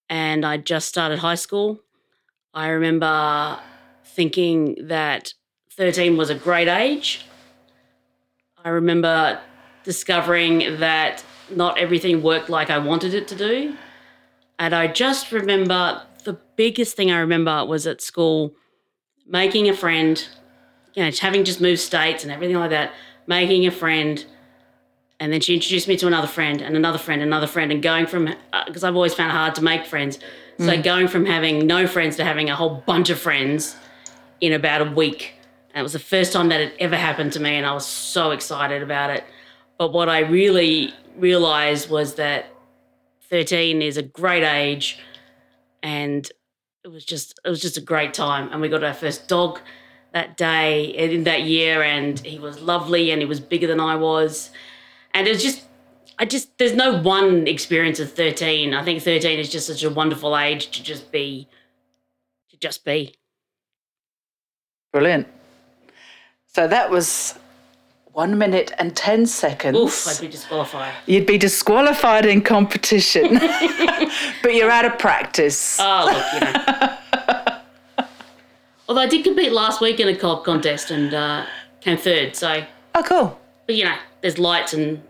[0.08, 1.80] and I just started high school.
[2.54, 3.58] I remember
[4.04, 5.34] thinking that
[5.72, 7.26] 13 was a great age.
[8.64, 9.38] I remember
[9.84, 13.76] discovering that not everything worked like I wanted it to do.
[14.58, 16.02] And I just remember
[16.56, 18.54] biggest thing I remember was at school
[19.26, 20.26] making a friend,
[20.94, 22.92] you know, having just moved states and everything like that,
[23.26, 24.24] making a friend.
[25.18, 28.06] And then she introduced me to another friend and another friend, another friend, and going
[28.06, 30.18] from, uh, because I've always found it hard to make friends.
[30.58, 30.82] So mm.
[30.82, 33.76] going from having no friends to having a whole bunch of friends
[34.40, 35.34] in about a week.
[35.70, 37.86] And it was the first time that it ever happened to me, and I was
[37.86, 39.24] so excited about it.
[39.78, 42.46] But what I really realized was that
[43.28, 44.98] 13 is a great age,
[45.82, 46.30] and
[46.86, 48.48] it was just it was just a great time.
[48.52, 49.60] And we got our first dog
[50.12, 53.96] that day in that year, and he was lovely, and he was bigger than I
[53.96, 54.50] was,
[55.12, 55.64] and it was just.
[56.18, 58.72] I just there's no one experience of 13.
[58.72, 61.46] I think 13 is just such a wonderful age to just be
[62.48, 63.16] to just be.
[64.94, 65.28] Brilliant.
[66.46, 67.38] So that was
[68.16, 69.76] one minute and 10 seconds.
[69.76, 70.94] Oof, I'd be disqualified.
[71.04, 73.34] You'd be disqualified in competition,
[74.42, 75.76] but you're out of practice.
[75.78, 77.58] Oh, look, you know.
[78.88, 81.44] Although I did compete last week in a co-op contest and uh,
[81.82, 82.34] came third.
[82.34, 83.38] So, Oh, cool.
[83.66, 85.02] but you know, there's lights and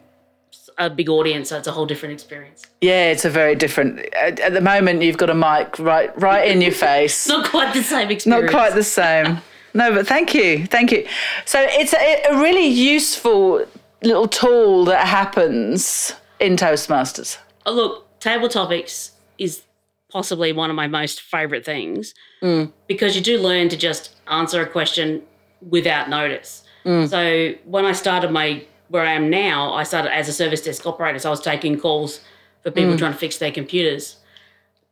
[0.77, 2.65] a big audience, so it's a whole different experience.
[2.81, 4.01] Yeah, it's a very different.
[4.17, 7.29] At, at the moment, you've got a mic right, right in your face.
[7.29, 8.43] Not quite the same experience.
[8.47, 9.39] Not quite the same.
[9.77, 11.07] No, but thank you, thank you.
[11.45, 13.65] So it's a, a really useful
[14.03, 17.37] little tool that happens in Toastmasters.
[17.67, 19.63] Oh, look, table topics is
[20.11, 22.71] possibly one of my most favourite things Mm.
[22.87, 25.23] because you do learn to just answer a question
[25.71, 26.63] without notice.
[26.85, 27.09] Mm.
[27.09, 30.87] So when I started my where I am now, I started as a service desk
[30.87, 31.19] operator.
[31.19, 32.21] So I was taking calls
[32.63, 32.99] for people Mm.
[32.99, 34.17] trying to fix their computers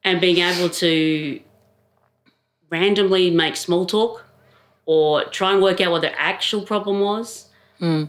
[0.05, 1.40] and being able to
[2.70, 4.25] randomly make small talk
[4.87, 7.47] or try and work out what their actual problem was
[7.81, 8.09] Mm.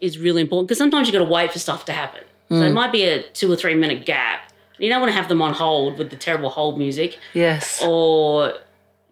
[0.00, 2.22] is really important because sometimes you've got to wait for stuff to happen.
[2.48, 4.52] So it might be a two or three minute gap.
[4.78, 7.80] You don't want to have them on hold with the terrible hold music Yes.
[7.82, 8.54] or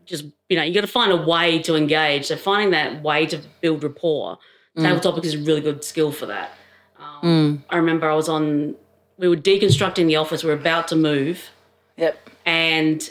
[0.05, 2.27] just, you know, you've got to find a way to engage.
[2.27, 4.39] So finding that way to build rapport,
[4.79, 6.53] table topics is a really good skill for that.
[7.01, 8.75] Um, I remember I was on,
[9.19, 11.49] we were deconstructing the office, we were about to move.
[11.97, 12.29] Yep.
[12.45, 13.11] And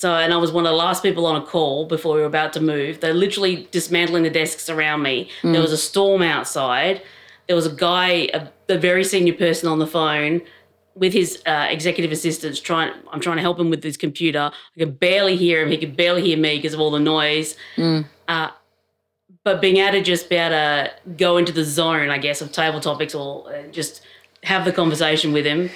[0.00, 2.26] so, and I was one of the last people on a call before we were
[2.26, 3.00] about to move.
[3.00, 5.28] They're literally dismantling the desks around me.
[5.52, 7.02] There was a storm outside.
[7.48, 10.40] There was a guy, a, a very senior person on the phone
[10.94, 12.94] with his uh, executive assistants trying.
[13.12, 14.50] I'm trying to help him with his computer.
[14.54, 15.70] I could barely hear him.
[15.70, 17.54] He could barely hear me because of all the noise.
[18.26, 18.48] Uh,
[19.44, 22.52] but being able to just be able to go into the zone, I guess, of
[22.52, 24.00] table topics or uh, just
[24.44, 25.68] have the conversation with him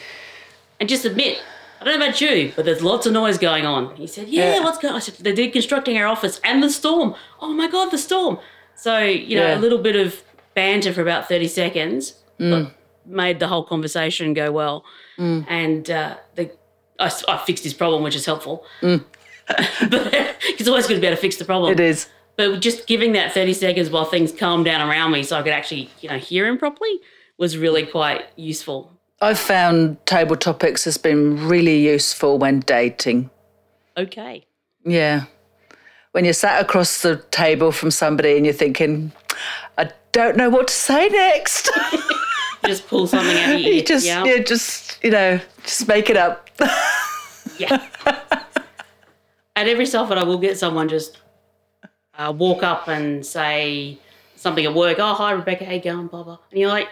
[0.81, 1.43] and just admit,
[1.85, 3.95] I don't know about you, but there's lots of noise going on.
[3.97, 4.61] He said, Yeah, Yeah.
[4.65, 4.97] what's going on?
[4.97, 7.15] I said, They're deconstructing our office and the storm.
[7.41, 8.39] Oh my God, the storm.
[8.75, 9.59] So, you know, Yeah.
[9.59, 10.23] a little bit of
[10.55, 12.51] banter for about 30 seconds mm.
[12.51, 14.83] but made the whole conversation go well.
[15.19, 15.45] Mm.
[15.47, 16.51] And uh, the,
[16.99, 18.65] I, I fixed his problem, which is helpful.
[18.81, 19.05] Mm.
[19.47, 20.09] but
[20.41, 22.09] it's always good to be able to fix the problem It is.
[22.37, 25.53] but just giving that 30 seconds while things calmed down around me so I could
[25.53, 26.99] actually, you know, hear him properly
[27.37, 28.94] was really quite useful.
[29.21, 33.31] I've found table topics has been really useful when dating.
[33.97, 34.47] Okay.
[34.85, 35.25] Yeah.
[36.13, 39.13] When you're sat across the table from somebody and you're thinking,
[39.79, 41.71] I don't know what to say next.
[42.67, 44.39] Just pull something out of your you just, yeah.
[44.39, 46.49] just, you know, just make it up.
[47.59, 47.87] yeah.
[49.55, 51.19] and every so often I will get someone just
[52.17, 53.99] uh, walk up and say
[54.37, 54.99] something at work.
[54.99, 55.67] Oh, hi, Rebecca.
[55.67, 56.07] How you going?
[56.07, 56.39] Blah, blah.
[56.51, 56.89] And you're like,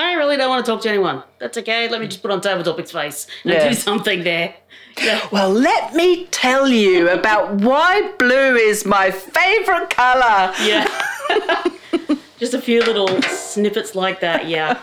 [0.00, 1.22] I really don't want to talk to anyone.
[1.38, 1.88] That's okay.
[1.88, 3.68] Let me just put on table topics face and Yeah.
[3.68, 4.54] do something there.
[5.02, 5.26] Yeah.
[5.30, 10.52] Well, let me tell you about why blue is my favourite colour.
[10.62, 10.86] Yeah.
[12.38, 14.78] Just a few little snippets like that, yeah.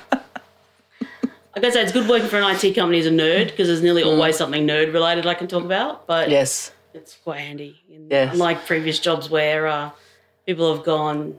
[1.56, 3.82] Like I say, it's good working for an IT company as a nerd because there's
[3.82, 6.72] nearly always something nerd related I can talk about, but Yes.
[6.94, 7.82] it's quite handy.
[8.10, 8.34] Yes.
[8.34, 9.90] Unlike previous jobs where uh,
[10.46, 11.36] people have gone,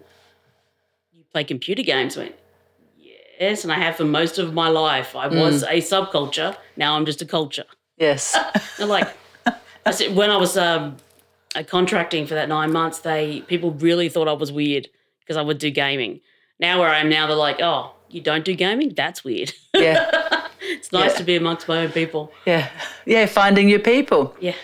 [1.17, 2.17] You play computer games?
[2.17, 2.35] I went,
[3.41, 5.15] Yes, and I have for most of my life.
[5.15, 7.65] I was a subculture, now I'm just a culture.
[7.97, 8.37] Yes.
[8.79, 9.09] Like,
[9.85, 10.97] I said, when I was um,
[11.57, 14.89] uh, contracting for that nine months, they people really thought I was weird
[15.21, 16.21] because I would do gaming.
[16.61, 18.95] Now where I am now, they're like, oh, you don't do gaming?
[18.95, 19.53] That's weird.
[19.75, 20.11] yeah.
[20.69, 21.19] it's nice Yeah.
[21.19, 22.33] to be amongst my own people.
[22.47, 22.69] Yeah.
[23.05, 23.27] Yeah.
[23.27, 24.35] Finding your people.
[24.41, 24.55] Yeah.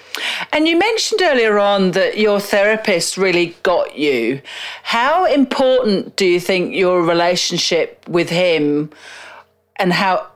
[0.52, 4.40] And you mentioned earlier on that your therapist really got you.
[4.82, 8.90] How important do you think your relationship with him
[9.76, 10.26] and how,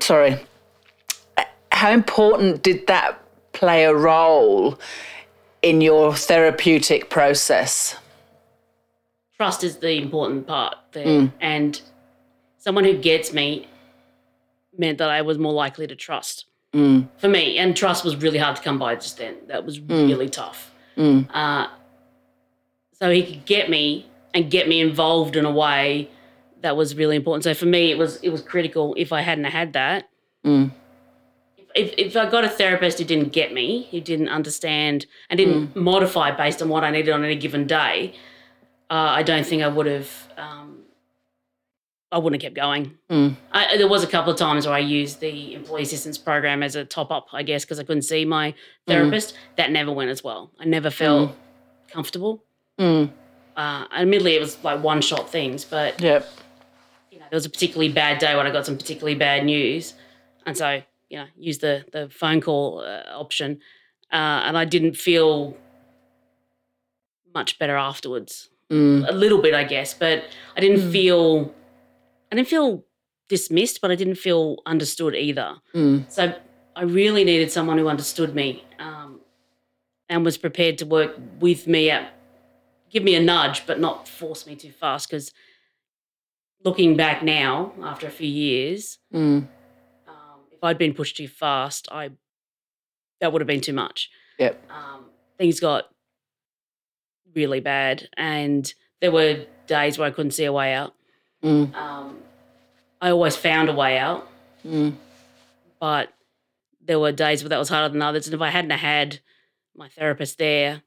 [0.00, 0.38] sorry,
[1.72, 3.20] how important did that
[3.52, 4.78] play a role
[5.62, 7.96] in your therapeutic process?
[9.36, 11.06] Trust is the important part there.
[11.06, 11.32] Mm.
[11.40, 11.80] And
[12.58, 13.66] someone who gets me
[14.78, 16.46] meant that I was more likely to trust.
[17.18, 19.36] For me, and trust was really hard to come by just then.
[19.46, 20.72] That was really tough.
[21.32, 21.68] Uh,
[22.92, 26.10] so he could get me and get me involved in a way
[26.62, 27.44] that was really important.
[27.44, 28.94] So for me, it was it was critical.
[28.98, 30.08] If I hadn't had that,
[31.76, 35.76] if, if I got a therapist who didn't get me, who didn't understand and didn't
[35.76, 38.14] modify based on what I needed on any given day,
[38.90, 40.10] uh, I don't think I would have.
[40.36, 40.83] Um,
[42.14, 42.96] I wouldn't have kept going.
[43.10, 43.36] Mm.
[43.50, 46.76] I, there was a couple of times where I used the employee assistance program as
[46.76, 48.54] a top up, I guess, because I couldn't see my
[48.86, 49.34] therapist.
[49.56, 50.52] That never went as well.
[50.60, 51.34] I never felt
[51.90, 52.44] comfortable.
[52.78, 53.10] Mm.
[53.56, 56.28] Uh, admittedly, it was like one shot things, but Yep.
[57.10, 59.94] you know, there was a particularly bad day when I got some particularly bad news,
[60.46, 63.60] and so you know, used the the phone call uh, option,
[64.12, 65.56] uh, and I didn't feel
[67.34, 68.50] much better afterwards.
[68.70, 69.08] Mm.
[69.08, 70.24] A little bit, I guess, but
[70.56, 71.52] I didn't feel,
[72.34, 72.84] I didn't feel
[73.28, 75.54] dismissed, but I didn't feel understood either.
[75.72, 76.10] Mm.
[76.10, 76.34] So
[76.74, 79.20] I really needed someone who understood me um,
[80.08, 82.12] and was prepared to work with me at
[82.90, 85.08] give me a nudge, but not force me too fast.
[85.08, 85.32] Because
[86.64, 89.46] looking back now, after a few years, Mm.
[90.08, 92.10] um, if I'd been pushed too fast, I
[93.20, 94.10] that would have been too much.
[94.40, 94.60] Yep.
[94.70, 95.04] Um,
[95.38, 95.84] things got
[97.32, 100.94] really bad, and there were days where I couldn't see a way out.
[101.44, 101.74] Mm.
[101.74, 102.18] Um,
[103.04, 104.26] I always found a way out,
[104.66, 104.94] Mm.
[105.78, 106.08] but
[106.80, 108.26] there were days where that was harder than others.
[108.26, 109.20] And if I hadn't had
[109.76, 110.82] my therapist there,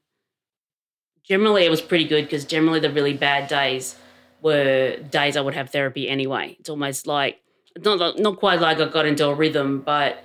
[1.22, 3.96] generally it was pretty good because generally the really bad days
[4.42, 6.56] were days I would have therapy anyway.
[6.58, 7.40] It's almost like
[7.84, 10.24] not not quite like I got into a rhythm, but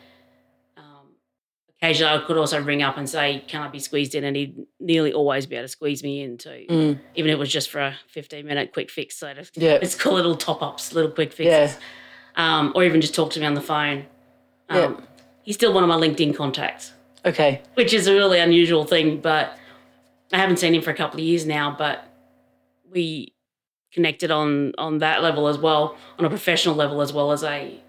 [1.84, 4.56] occasionally I could also ring up and say, "Can I be squeezed in?" And he'd
[4.80, 7.00] nearly always be able to squeeze me in too, Mm.
[7.16, 9.18] even if it was just for a fifteen minute quick fix.
[9.18, 9.80] So to, Yeah.
[9.82, 11.66] it's cool little top ups, little quick Yeah.
[11.68, 11.82] fixes,
[12.36, 14.06] um, or even just talk to me on the phone.
[14.70, 14.94] Um, Yeah.
[15.44, 16.94] He's still one of my LinkedIn contacts
[17.26, 17.62] Okay.
[17.74, 19.18] which is a really unusual thing.
[19.18, 19.58] But
[20.32, 21.76] I haven't seen him for a couple of years now.
[21.78, 22.06] But
[22.90, 23.34] we
[23.92, 27.80] connected on on that level as well, on a professional level as well as a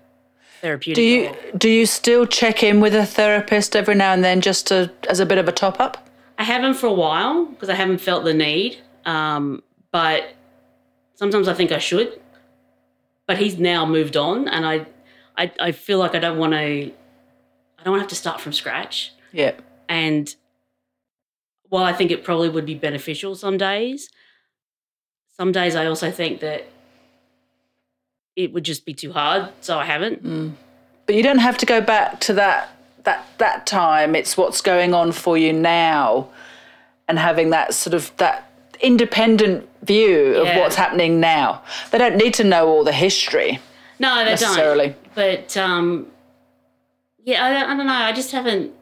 [0.65, 0.97] therapeutic.
[0.97, 1.59] Do you level.
[1.59, 5.21] do you still check in with a therapist every now and then just to as
[5.21, 6.09] a bit of a top up?
[6.39, 8.79] I haven't for a while because I haven't felt the need.
[9.05, 10.35] Um, but
[11.15, 12.21] sometimes I think I should.
[13.27, 14.87] But he's now moved on, and I,
[15.39, 16.59] I, I feel like I don't want to.
[16.59, 19.13] I don't want to have to start from scratch.
[19.33, 19.53] Yeah.
[19.89, 20.35] And
[21.69, 24.11] while I think it probably would be beneficial some days,
[25.31, 26.67] some days I also think that
[28.37, 29.51] it would just be too hard.
[29.61, 30.57] So I haven't.
[31.07, 32.71] But you don't have to go back to that
[33.05, 34.15] that that time.
[34.15, 36.29] It's what's going on for you now
[37.09, 41.63] and having that sort of that independent view of what's happening now.
[41.91, 43.61] They don't need to know all the history.
[43.99, 44.89] No, they Necessarily.
[44.89, 45.15] don't.
[45.15, 46.09] But um,
[47.23, 47.93] yeah, I don't, I don't know.
[47.93, 48.73] I just haven't.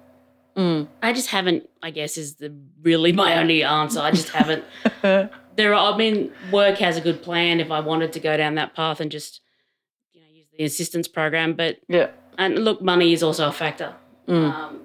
[0.57, 1.69] I just haven't.
[1.83, 4.01] I guess is the really my only answer.
[4.01, 4.65] I just haven't.
[5.03, 7.61] there, are, I mean, work has a good plan.
[7.61, 9.42] If I wanted to go down that path and just, you know, use
[10.59, 12.09] the assistance program, but Yeah.
[12.39, 13.95] and look, money is also a factor.
[14.29, 14.81] Um,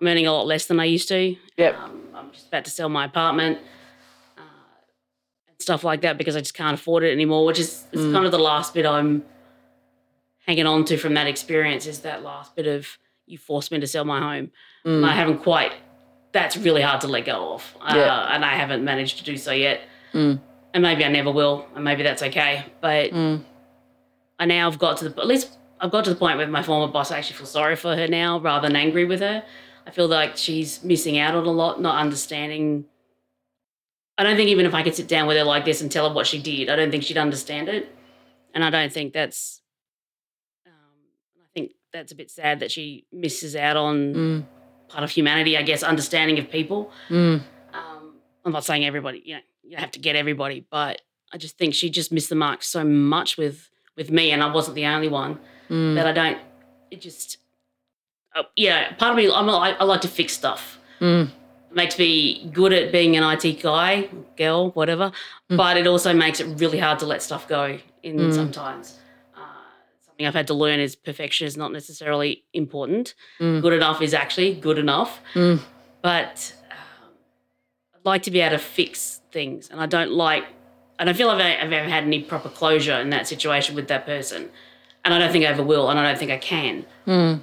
[0.00, 1.36] I'm earning a lot less than I used to.
[1.56, 1.78] Yep.
[1.78, 3.58] Um, I'm just about to sell my apartment
[4.36, 4.40] uh,
[5.48, 7.44] and stuff like that because I just can't afford it anymore.
[7.46, 9.24] Which is, is kind of the last bit I'm
[10.46, 11.86] hanging on to from that experience.
[11.86, 12.86] Is that last bit of
[13.26, 14.50] you forced me to sell my home.
[14.84, 15.72] And I haven't quite.
[16.32, 18.34] That's really hard to let go of, uh, Yeah.
[18.34, 19.82] and I haven't managed to do so yet.
[20.14, 20.40] And
[20.74, 22.64] maybe I never will, and maybe that's okay.
[22.80, 23.12] But
[24.42, 26.64] I now have got to the at least I've got to the point where my
[26.64, 29.44] former boss I actually feel sorry for her now rather than angry with her.
[29.86, 32.86] I feel like she's missing out on a lot, not understanding.
[34.18, 36.08] I don't think even if I could sit down with her like this and tell
[36.08, 37.94] her what she did, I don't think she'd understand it,
[38.52, 39.62] and I don't think that's.
[40.66, 40.72] Um,
[41.40, 44.12] I think that's a bit sad that she misses out on
[44.88, 45.56] part of humanity.
[45.56, 46.90] I guess understanding of people.
[47.74, 51.00] Um, I'm not saying everybody, you know, you have to get everybody, but
[51.32, 54.50] I just think she just missed the mark so much with with me, and I
[54.52, 55.38] wasn't the only one
[55.96, 56.38] that I don't.
[56.90, 57.38] It just,
[58.34, 58.92] uh, yeah.
[58.94, 60.78] Part of me, I'm, I, I like to fix stuff.
[61.70, 65.12] It makes me good at being an IT guy, girl, whatever.
[65.48, 68.98] But it also makes it really hard to let stuff go in sometimes.
[69.34, 69.40] Uh,
[70.04, 73.14] something I've had to learn is perfection is not necessarily important.
[73.62, 75.20] Good enough is actually good enough.
[76.02, 77.12] But um,
[77.94, 80.44] I'd like to be able to fix things, and I don't like.
[80.98, 84.06] I don't feel like I've ever had any proper closure in that situation with that
[84.06, 84.50] person,
[85.04, 86.84] and I don't think I ever will, and I don't think I can.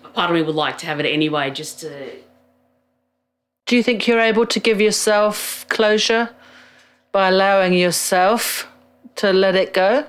[0.02, 2.12] But part of me would like to have it anyway, just to.
[3.66, 6.30] Do you think you're able to give yourself closure
[7.12, 8.68] by allowing yourself
[9.18, 10.06] to let it go?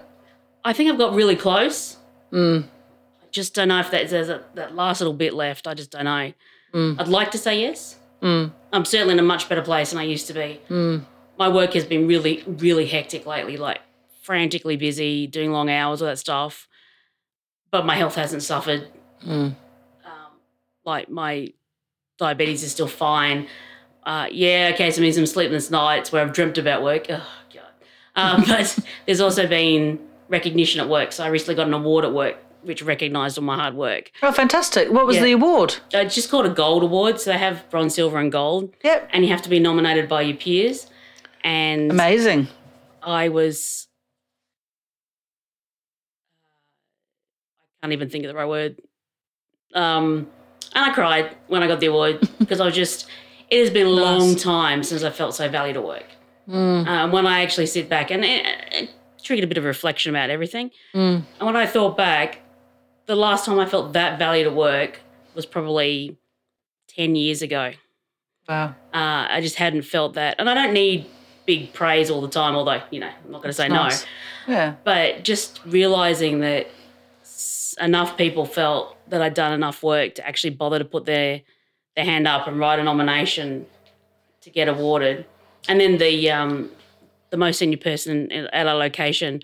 [0.64, 1.96] I think I've got really close.
[2.30, 2.60] Hmm.
[3.22, 5.66] I just don't know if that, there's a, that last little bit left.
[5.66, 6.32] I just don't know.
[6.72, 6.94] Hmm.
[6.98, 7.96] I'd like to say yes.
[8.72, 10.60] I'm certainly in a much better place than I used to be.
[11.40, 13.80] My work has been really, really hectic lately, like
[14.22, 16.68] frantically busy, doing long hours, all that stuff.
[17.70, 18.88] But my health hasn't suffered.
[19.26, 19.56] Um,
[20.84, 21.54] like my
[22.18, 23.48] diabetes is still fine.
[24.04, 27.06] Uh, yeah, okay, so I mean some sleepless nights where I've dreamt about work.
[27.08, 27.72] Oh god.
[28.16, 29.98] Um, but there's also been
[30.28, 31.10] recognition at work.
[31.10, 34.12] So I recently got an award at work which recognised all my hard work.
[34.22, 34.90] Oh, fantastic.
[34.92, 35.24] What was Yeah.
[35.24, 35.76] the award?
[35.94, 37.18] Uh, It's just called a gold award.
[37.18, 38.74] So they have bronze, silver, and gold.
[38.84, 39.08] Yep.
[39.14, 40.86] And you have to be nominated by your peers.
[41.42, 42.48] And Amazing.
[43.02, 43.88] I was.
[47.82, 48.76] I can't even think of the right word.
[49.74, 50.26] Um,
[50.74, 53.06] and I cried when I got the award because I was just.
[53.48, 54.42] It has been a long Nice.
[54.42, 56.06] time since I felt so valued at work.
[56.48, 56.86] Mm.
[56.86, 58.90] Um, when I actually sit back and it, it
[59.24, 60.70] triggered a bit of reflection about everything.
[60.94, 61.24] Mm.
[61.38, 62.42] And when I thought back,
[63.06, 65.00] the last time I felt that valued at work
[65.34, 66.16] was probably
[66.88, 67.72] 10 years ago.
[68.48, 68.66] Wow.
[68.94, 70.36] Uh, I just hadn't felt that.
[70.38, 71.06] And I don't need
[71.46, 74.06] big praise all the time, although, you know, I'm not going to say Nice.
[74.46, 74.54] no.
[74.54, 74.74] Yeah.
[74.84, 76.68] But just realizing that
[77.80, 81.42] enough people felt that I'd done enough work to actually bother to put their,
[81.96, 83.66] their hand up and write a nomination
[84.42, 85.26] to get awarded.
[85.68, 86.70] And then the, um,
[87.30, 89.40] the most senior person at our location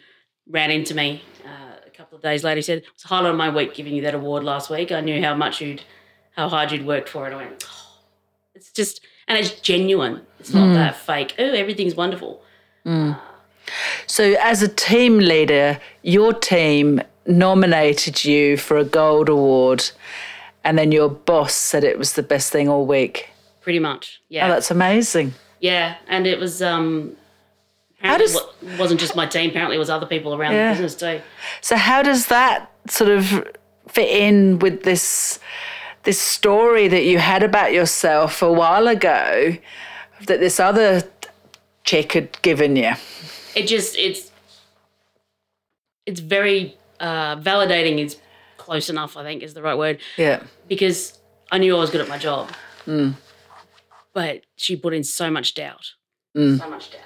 [0.48, 2.56] ran into me uh, a couple of days later.
[2.56, 4.92] He said, It's a highlight of my week giving you that award last week.
[4.92, 5.82] I knew how much you'd,
[6.37, 7.32] how hard you'd worked for it.
[7.32, 7.98] I went, oh,
[8.54, 10.22] it's just, and it's genuine.
[10.40, 10.98] It's not that mm.
[10.98, 11.34] fake.
[11.38, 12.42] Oh, everything's wonderful.
[12.84, 13.16] Mm.
[13.16, 13.20] Uh,
[14.06, 19.90] so, as a team leader, your team nominated you for a gold award,
[20.62, 23.30] and then your boss said it was the best thing all week.
[23.60, 24.20] Pretty much.
[24.28, 24.46] Yeah.
[24.46, 25.34] Oh, that's amazing.
[25.60, 27.16] Yeah, and it was um
[27.98, 30.74] How does- it wasn't just my team, apparently it was other people around Yeah.
[30.74, 31.20] the business too.
[31.60, 33.44] So, how does that sort of
[33.88, 35.40] fit in with this
[36.06, 39.56] this story that you had about yourself a while ago
[40.26, 41.02] that this other
[41.84, 42.92] chick had given you?
[43.54, 44.30] It just it's
[46.06, 48.16] it's very uh validating is
[48.56, 50.00] close enough, I think is the right word.
[50.16, 50.42] Yeah.
[50.68, 51.18] Because
[51.52, 52.50] I knew I was good at my job.
[52.86, 53.14] Mm.
[54.14, 55.92] But she put in so much doubt.
[56.34, 57.00] So much doubt.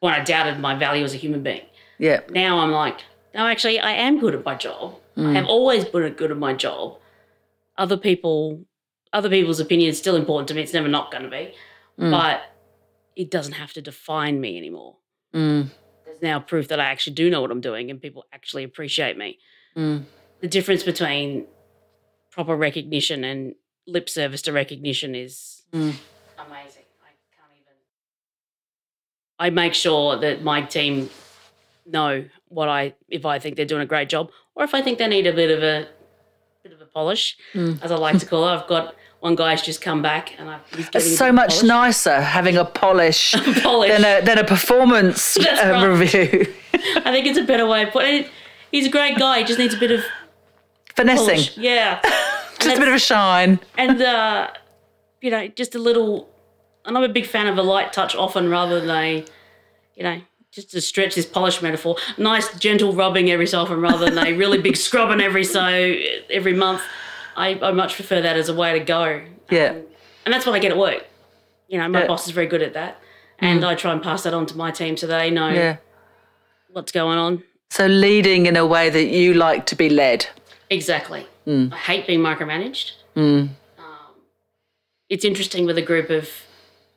[0.00, 1.66] When I doubted my value as a human being.
[1.98, 2.20] Yeah.
[2.30, 2.98] now I'm like,
[3.34, 4.96] no, actually, I am good at my job.
[5.16, 6.98] I have always been good at my job.
[7.78, 8.64] Other people,
[9.12, 10.62] other people's opinion is still important to me.
[10.62, 11.54] It's never not going to be,
[11.98, 12.42] but
[13.14, 14.96] it doesn't have to define me anymore.
[15.34, 15.70] Mm.
[16.04, 19.16] There's now proof that I actually do know what I'm doing, and people actually appreciate
[19.18, 19.38] me.
[19.76, 20.04] Mm.
[20.40, 21.46] The difference between
[22.30, 23.54] proper recognition and
[23.86, 25.94] lip service to recognition is Mm.
[26.38, 26.84] amazing.
[27.02, 27.74] I can't even.
[29.38, 31.10] I make sure that my team
[31.86, 34.98] know what I if I think they're doing a great job, or if I think
[34.98, 35.88] they need a bit of a bit of a
[37.00, 37.82] polish, Mm.
[37.84, 38.52] as I like to call it.
[38.56, 40.56] I've got one guy's just come back, and I,
[40.94, 41.62] It's so much polish.
[41.76, 43.22] nicer having a polish,
[43.62, 43.90] Polish.
[43.92, 45.84] than a than a performance uh, right.
[45.84, 46.54] review.
[47.06, 48.30] I think it's a better way of putting it.
[48.72, 49.34] He's a great guy.
[49.40, 50.00] He just needs a bit of
[50.96, 51.58] Finessing, polish.
[51.58, 52.00] Yeah.
[52.60, 53.60] just a bit of a shine.
[53.76, 54.48] and uh,
[55.20, 56.28] you know, just a little.
[56.86, 59.24] And I'm a big fan of a light touch often, rather than a,
[59.96, 60.18] you know,
[60.56, 61.96] just to stretch this polish metaphor.
[62.16, 65.62] Nice gentle rubbing every so often, rather than a really big scrubbing every so
[66.30, 66.80] every month.
[67.36, 69.20] I, I much prefer that as a way to go.
[69.50, 69.66] Yeah.
[69.72, 69.82] Um,
[70.24, 71.04] and that's what I get at work.
[71.68, 72.06] You know, my Yeah.
[72.06, 72.98] boss is very good at that,
[73.38, 75.76] and I try and pass that on to my team so they know Yeah.
[76.72, 77.42] what's going on.
[77.68, 80.26] So leading in a way that you like to be led.
[80.70, 81.26] Exactly.
[81.46, 81.72] Mm.
[81.72, 82.92] I hate being micromanaged.
[83.14, 83.50] Mm.
[85.08, 86.28] it's interesting with a group of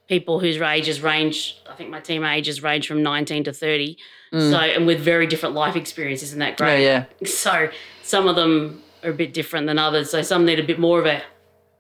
[0.09, 1.55] people whose ages range.
[1.69, 3.95] I think my team ages range from 19 to 30.
[4.31, 6.67] So, and with very different life experiences, isn't that Mm.
[6.81, 7.27] Yeah, yeah.
[7.27, 7.69] So,
[8.03, 10.11] some of them are a bit different than others.
[10.11, 11.21] So, some need a bit more of a,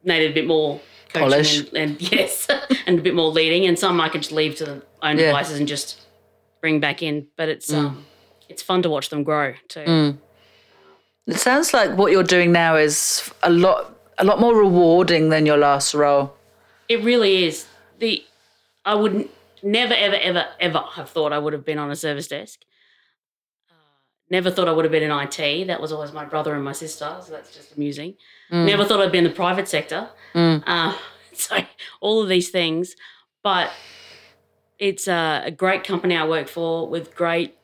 [0.03, 0.79] need a bit more
[1.13, 1.59] coaching Polish.
[1.59, 2.47] And, and yes,
[2.87, 3.65] and a bit more leading.
[3.67, 5.27] And some I can just leave to their own Yeah.
[5.27, 6.01] devices and just
[6.61, 7.27] bring back in.
[7.35, 8.05] But it's um,
[8.47, 9.81] it's fun to watch them grow too.
[9.81, 10.17] Mm.
[11.27, 15.45] It sounds like what you're doing now is a lot a lot more rewarding than
[15.45, 16.33] your last role.
[16.87, 17.67] It really is.
[17.99, 18.23] The
[18.85, 19.29] I would
[19.61, 22.61] never, ever, ever, ever have thought I would have been on a service desk.
[23.69, 23.73] Uh,
[24.29, 25.67] never thought I would have been in IT.
[25.67, 28.15] That was always my brother and my sister, so that's just amusing.
[28.65, 30.09] Never thought I'd be in the private sector.
[30.65, 30.97] Uh,
[31.33, 31.57] so
[32.01, 32.95] all of these things,
[33.43, 33.69] but
[34.79, 37.55] it's a, a great company I work for with great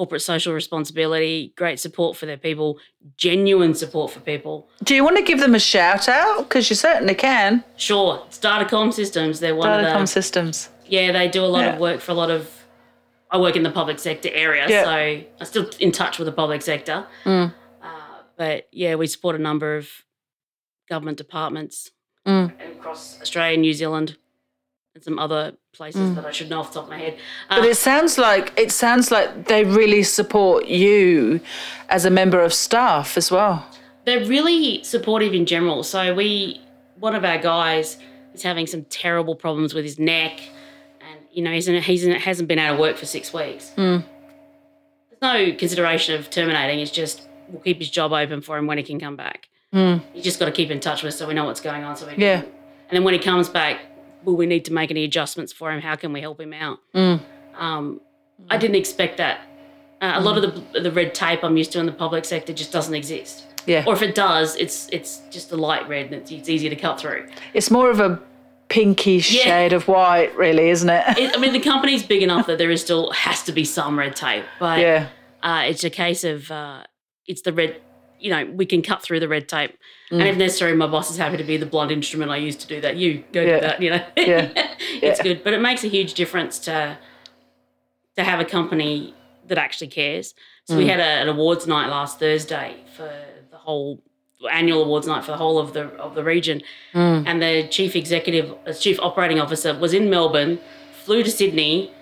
[0.00, 2.78] corporate social responsibility, great support for their people,
[3.18, 4.66] genuine support for people.
[4.82, 6.48] Do you want to give them a shout out?
[6.48, 7.62] Because you certainly can.
[7.76, 9.40] Sure, it's Datacom Systems.
[9.40, 10.70] They're one of the Datacom Systems.
[10.86, 11.74] Yeah, they do a lot Yeah.
[11.74, 12.48] of work for a lot of.
[13.30, 14.84] I work in the public sector area, Yeah.
[14.84, 17.04] so I'm still in touch with the public sector.
[17.26, 17.52] Mm.
[17.82, 17.86] Uh,
[18.38, 19.90] but yeah, we support a number of
[20.88, 21.90] government departments
[22.26, 22.52] Mm.
[22.78, 24.16] across Australia, and New Zealand,
[24.94, 27.16] and some other places that I should know off the top of my head.
[27.48, 31.40] Uh, But it sounds like it sounds like they really support you
[31.88, 33.64] as a member of staff as well.
[34.04, 35.82] they're really supportive in general.
[35.84, 36.60] So we,
[36.98, 37.98] one of our guys,
[38.34, 40.40] is having some terrible problems with his neck,
[41.00, 43.70] and you know he's in, he's in, hasn't been out of work for six weeks.
[43.76, 44.02] There's
[45.22, 46.80] no consideration of terminating.
[46.80, 49.48] It's just we'll keep his job open for him when he can come back.
[49.72, 50.02] Mm.
[50.14, 51.94] You just got to keep in touch with us so we know what's going on.
[51.96, 52.40] So we can, Yeah.
[52.42, 53.82] And then when he comes back,
[54.24, 55.80] will we need to make any adjustments for him?
[55.80, 56.78] How can we help him out?
[56.94, 57.20] Mm.
[57.56, 58.00] Um,
[58.48, 59.40] I didn't expect that.
[60.00, 60.42] Uh, a lot of
[60.72, 63.44] the the red tape I'm used to in the public sector just doesn't exist.
[63.66, 63.84] Yeah.
[63.86, 66.76] Or if it does, it's it's just a light red and it's, it's easier to
[66.76, 67.28] cut through.
[67.52, 68.18] It's more of a
[68.68, 69.42] pinky Yeah.
[69.44, 71.18] shade of white, really, isn't it?
[71.18, 73.98] It, I mean, the company's big enough that there is still has to be some
[73.98, 75.08] red tape, but yeah.
[75.42, 76.84] uh, it's a case of uh,
[77.26, 77.80] it's the red.
[78.20, 79.76] You know, we can cut through the red tape,
[80.10, 82.66] and if necessary, my boss is happy to be the blunt instrument I use to
[82.66, 82.96] do that.
[82.96, 83.54] You go Yeah.
[83.54, 83.82] do that.
[83.82, 84.50] You know, Yeah.
[85.02, 85.22] it's Yeah.
[85.22, 86.98] good, but it makes a huge difference to
[88.16, 89.14] to have a company
[89.46, 90.34] that actually cares.
[90.64, 90.78] So Mm.
[90.78, 93.10] we had a, an awards night last Thursday for
[93.50, 94.02] the whole
[94.50, 96.60] annual awards night for the whole of the of the region,
[96.94, 97.24] Mm.
[97.26, 100.58] and the chief executive, uh, chief operating officer, was in Melbourne,
[101.04, 101.92] flew to Sydney,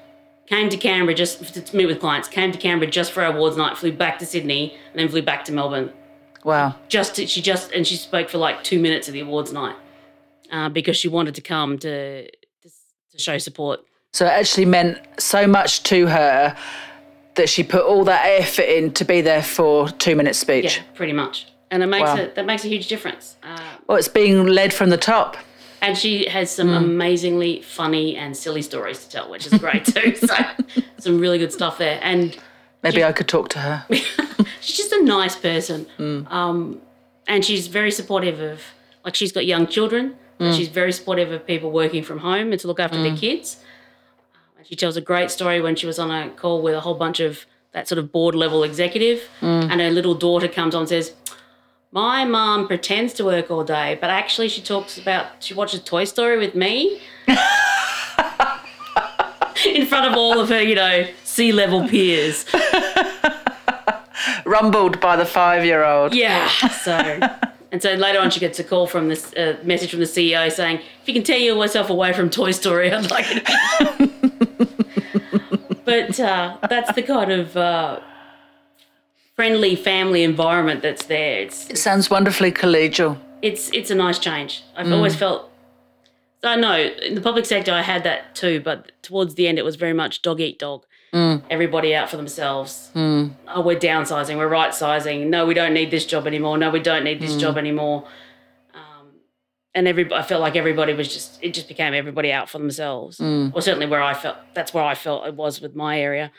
[0.46, 3.56] came to Canberra just to meet with clients, came to Canberra just for our awards
[3.56, 5.92] night, flew back to Sydney, and then flew back to Melbourne.
[6.48, 6.74] Wow.
[6.88, 9.76] Just to, she just and she spoke for like two minutes at the awards night
[10.50, 12.68] uh, because she wanted to come to to,
[13.12, 13.80] to show support.
[14.14, 16.56] So it actually meant so much to her
[17.34, 20.78] that she put all that effort in to be there for two minutes speech.
[20.78, 21.46] Yeah, pretty much.
[21.70, 22.16] And it makes Wow.
[22.16, 23.36] it that makes a huge difference.
[23.42, 25.36] Uh, Well, it's being led from the top.
[25.82, 26.74] and she has some Hmm.
[26.84, 30.14] amazingly funny and silly stories to tell, which is great too.
[30.30, 30.34] so
[30.98, 32.00] some really good stuff there.
[32.02, 32.36] And
[32.82, 33.86] Maybe I could talk to her.
[34.60, 35.86] she's just a nice person.
[35.96, 36.26] Hmm.
[36.28, 36.80] Um,
[37.26, 38.60] and she's very supportive of
[39.04, 40.16] like she's got young children.
[40.40, 43.56] And She's very supportive of people working from home and to look after their kids.
[44.56, 46.94] And she tells a great story when she was on a call with a whole
[46.94, 49.66] bunch of that sort of board level executive, Hmm.
[49.68, 51.12] and her little daughter comes on and says,
[51.90, 56.04] "My mum pretends to work all day, but actually she talks about she watches Toy
[56.04, 57.00] Story with me."
[59.66, 61.04] In front of all of her, you know,
[61.38, 62.44] C-level peers.
[64.44, 66.12] Rumbled by the five year old.
[66.12, 66.48] Yeah.
[66.48, 66.94] So,
[67.70, 70.50] and so later on, she gets a call from this uh, message from the CEO
[70.50, 73.44] saying, "If you can tear yourself away from Toy Story, I'd like it."
[75.84, 78.00] but uh, that's the kind of uh,
[79.36, 81.42] friendly family environment that's there.
[81.42, 83.16] It's It sounds wonderfully collegial.
[83.42, 84.64] it's it's a nice change.
[84.76, 85.44] I've always felt.
[86.42, 86.76] I know
[87.08, 89.92] in the public sector I had that too, but towards the end it was very
[89.92, 90.84] much dog eat dog.
[91.50, 92.90] Everybody out for themselves.
[93.48, 94.36] Oh, we're downsizing.
[94.36, 95.30] We're right sizing.
[95.30, 96.58] No, we don't need this job anymore.
[96.58, 98.06] No, we don't need this job anymore.
[98.74, 99.06] Um,
[99.74, 103.18] and every I felt like everybody was just it just became everybody out for themselves.
[103.54, 106.30] Or certainly where I felt that's where I felt it was with my area.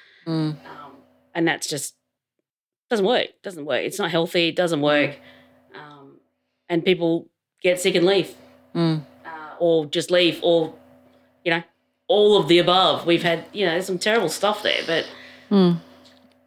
[0.66, 0.98] Um,
[1.34, 1.96] and that's just
[2.90, 3.28] doesn't work.
[3.44, 3.82] Doesn't work.
[3.84, 4.50] It's not healthy.
[4.50, 5.16] It doesn't work.
[5.76, 6.18] Um,
[6.68, 7.28] and people
[7.62, 8.36] get sick and leave,
[9.26, 10.74] uh, or just leave, or
[11.44, 11.64] you know,
[12.10, 13.06] all of the above.
[13.06, 15.06] We've had you know some terrible stuff there, but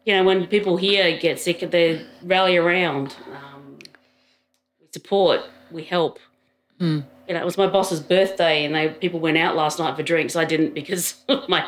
[0.05, 3.15] you know when people here get sick, they rally around.
[3.33, 3.79] Um,
[4.79, 5.41] we support.
[5.71, 6.19] We help.
[6.79, 10.03] You know, it was my boss's birthday, and they people went out last night for
[10.03, 10.35] drinks.
[10.35, 11.65] I didn't because of my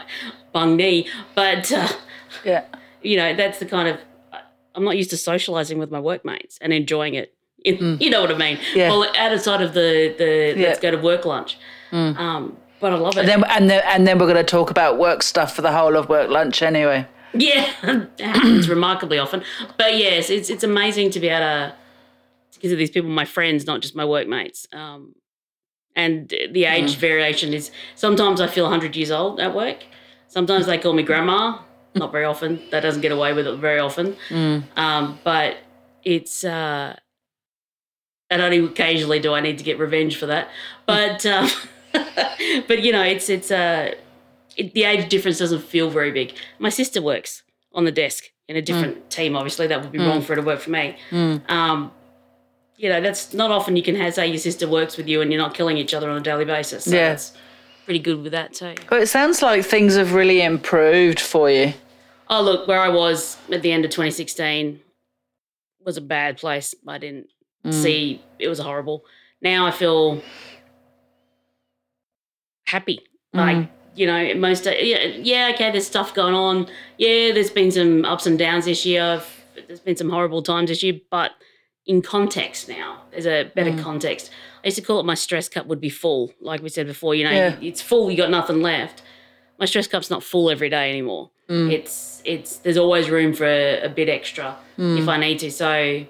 [0.51, 1.71] bung knee, but.
[1.71, 1.87] Uh,
[2.43, 2.65] Yeah.
[3.01, 3.97] you know, that's the kind of
[4.75, 7.33] I'm not used to socializing with my workmates and enjoying it.
[7.63, 8.57] In, You know what I mean?
[8.57, 8.75] Mm.
[8.75, 8.89] Yeah.
[8.89, 10.65] Well, outside of the the Yeah.
[10.65, 10.67] Mm.
[10.67, 11.57] let's go to work lunch.
[11.93, 13.21] Um, but I love it.
[13.21, 15.71] And then, and then, and then we're going to talk about work stuff for the
[15.71, 17.07] whole of work lunch anyway.
[17.33, 19.41] yeah, it happens remarkably often.
[19.75, 21.75] But yes, it's it's amazing to be able to,
[22.51, 24.67] to consider these people my friends, not just my workmates.
[24.71, 25.15] Um,
[25.95, 29.83] and the age variation is sometimes I feel 100 years old at work.
[30.27, 31.57] Sometimes they call me grandma.
[31.95, 32.61] Not very often.
[32.69, 34.15] That doesn't get away with it very often.
[34.75, 35.57] Um, but
[36.03, 36.97] it's uh,
[38.29, 40.49] and only occasionally do I need to get revenge for that.
[40.85, 41.49] But um,
[42.67, 43.93] but you know, it's it's uh,
[44.57, 46.33] it, the age difference doesn't feel very big.
[46.59, 47.43] My sister works
[47.73, 49.35] on the desk in a different team.
[49.35, 50.95] Obviously, that would be wrong for her to work for me.
[51.11, 51.91] Um,
[52.77, 55.31] you know, that's not often you can have say your sister works with you and
[55.31, 56.83] you're not killing each other on a daily basis.
[56.85, 57.09] So Yeah.
[57.09, 57.33] that's
[57.85, 58.75] pretty good with that too.
[58.89, 61.73] But it sounds like things have really improved for you.
[62.29, 64.79] Oh, look, where I was at the end of 2016
[65.85, 66.75] was a bad place.
[66.87, 67.27] I didn't
[67.71, 69.05] see it was horrible.
[69.41, 70.21] Now I feel
[72.65, 73.01] happy.
[73.33, 73.39] Mm.
[73.39, 76.67] Like, you know, most, uh, yeah, yeah, okay, there's stuff going on.
[76.97, 79.21] Yeah, there's been some ups and downs this year.
[79.67, 81.31] There's been some horrible times this year, but
[81.85, 83.81] in context now, there's a better mm.
[83.81, 84.31] context.
[84.63, 86.33] I used to call it my stress cup would be full.
[86.41, 87.55] Like we said before, you know, Yeah.
[87.61, 89.01] it's full, you got nothing left.
[89.59, 91.29] My stress cup's not full every day anymore.
[91.49, 91.71] Mm.
[91.71, 95.51] It's it's there's always room for a, a bit extra if I need to.
[95.51, 96.05] So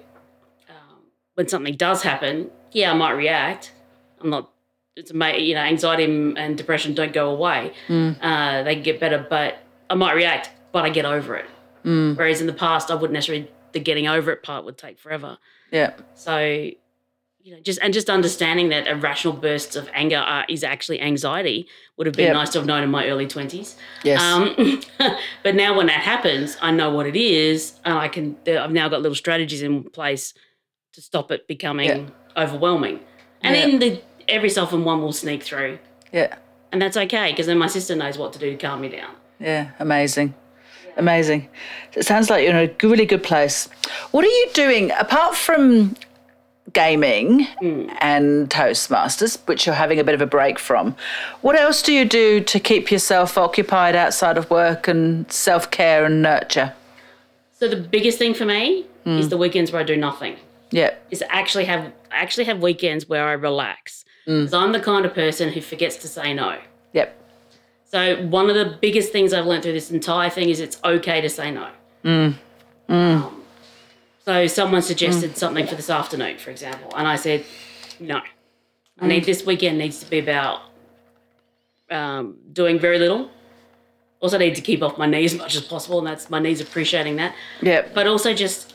[0.68, 0.98] um,
[1.34, 3.72] when something does happen, yeah, I might react.
[4.20, 4.50] I'm not.
[4.96, 7.72] It's ama- you know, anxiety and depression don't go away.
[7.88, 9.58] Uh, they can get better, but
[9.90, 11.46] I might react, but I get over it.
[11.84, 15.38] Whereas in the past, I wouldn't necessarily the getting over it part would take forever.
[15.70, 15.92] Yeah.
[16.14, 21.00] So, you know, just and just understanding that irrational bursts of anger are, is actually
[21.00, 22.34] anxiety would have been Yep.
[22.34, 23.76] nice to have known in my early twenties.
[24.02, 24.20] Yes.
[24.20, 24.80] Um,
[25.44, 28.36] but now when that happens, I know what it is, and I can.
[28.48, 30.34] I've now got little strategies in place
[30.94, 32.06] to stop it becoming Yeah.
[32.36, 32.98] overwhelming.
[33.42, 33.66] And Yeah.
[33.66, 35.78] then the every so often one will sneak through,
[36.12, 36.34] yeah.
[36.72, 39.10] and that's okay because then my sister knows what to do to calm me down.
[39.40, 39.70] Yeah.
[39.78, 40.34] Amazing.
[40.96, 41.48] Amazing.
[41.94, 43.68] It sounds like you're in a really good place.
[44.12, 45.94] What are you doing apart from
[46.72, 47.46] gaming
[48.00, 50.96] and Toastmasters, which you're having a bit of a break from?
[51.42, 56.04] What else do you do to keep yourself occupied outside of work and self care
[56.06, 56.72] and nurture?
[57.52, 59.18] So the biggest thing for me Hmm.
[59.18, 60.36] is the weekends where I do nothing.
[60.70, 60.94] Yeah.
[61.10, 64.04] Is actually have actually have weekends where I relax.
[64.26, 64.40] Hmm.
[64.40, 66.58] Because I'm the kind of person who forgets to say no.
[66.92, 67.22] Yep.
[67.84, 71.20] So one of the biggest things I've learned through this entire thing is it's okay
[71.20, 71.70] to say no.
[72.88, 73.44] Um,
[74.24, 77.44] so someone suggested something for this afternoon, for example, and I said,
[78.00, 78.20] no.
[79.00, 80.62] I need this weekend needs to be about
[81.90, 83.30] um, doing very little.
[84.20, 86.60] Also need to keep off my knees as much as possible, and that's my knees
[86.60, 87.34] appreciating that.
[87.60, 87.94] Yep.
[87.94, 88.72] But also just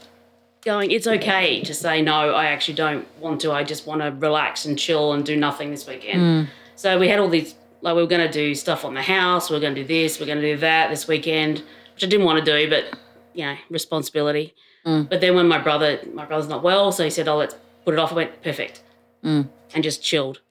[0.62, 2.32] going, it's okay to say no.
[2.32, 3.52] I actually don't want to.
[3.52, 6.22] I just want to relax and chill and do nothing this weekend.
[6.22, 6.50] Mm.
[6.76, 9.50] So we had all these like we were going to do stuff on the house.
[9.50, 10.20] We are going to do this.
[10.20, 12.98] We are going to do that this weekend, which I didn't want to do, but
[13.34, 14.54] you know, responsibility.
[14.86, 15.10] Mm.
[15.10, 17.56] But then when my brother, my brother's not well, so he said, "Oh, let's
[17.86, 18.84] put it off." I went perfect,
[19.24, 19.48] mm.
[19.74, 20.42] and just chilled.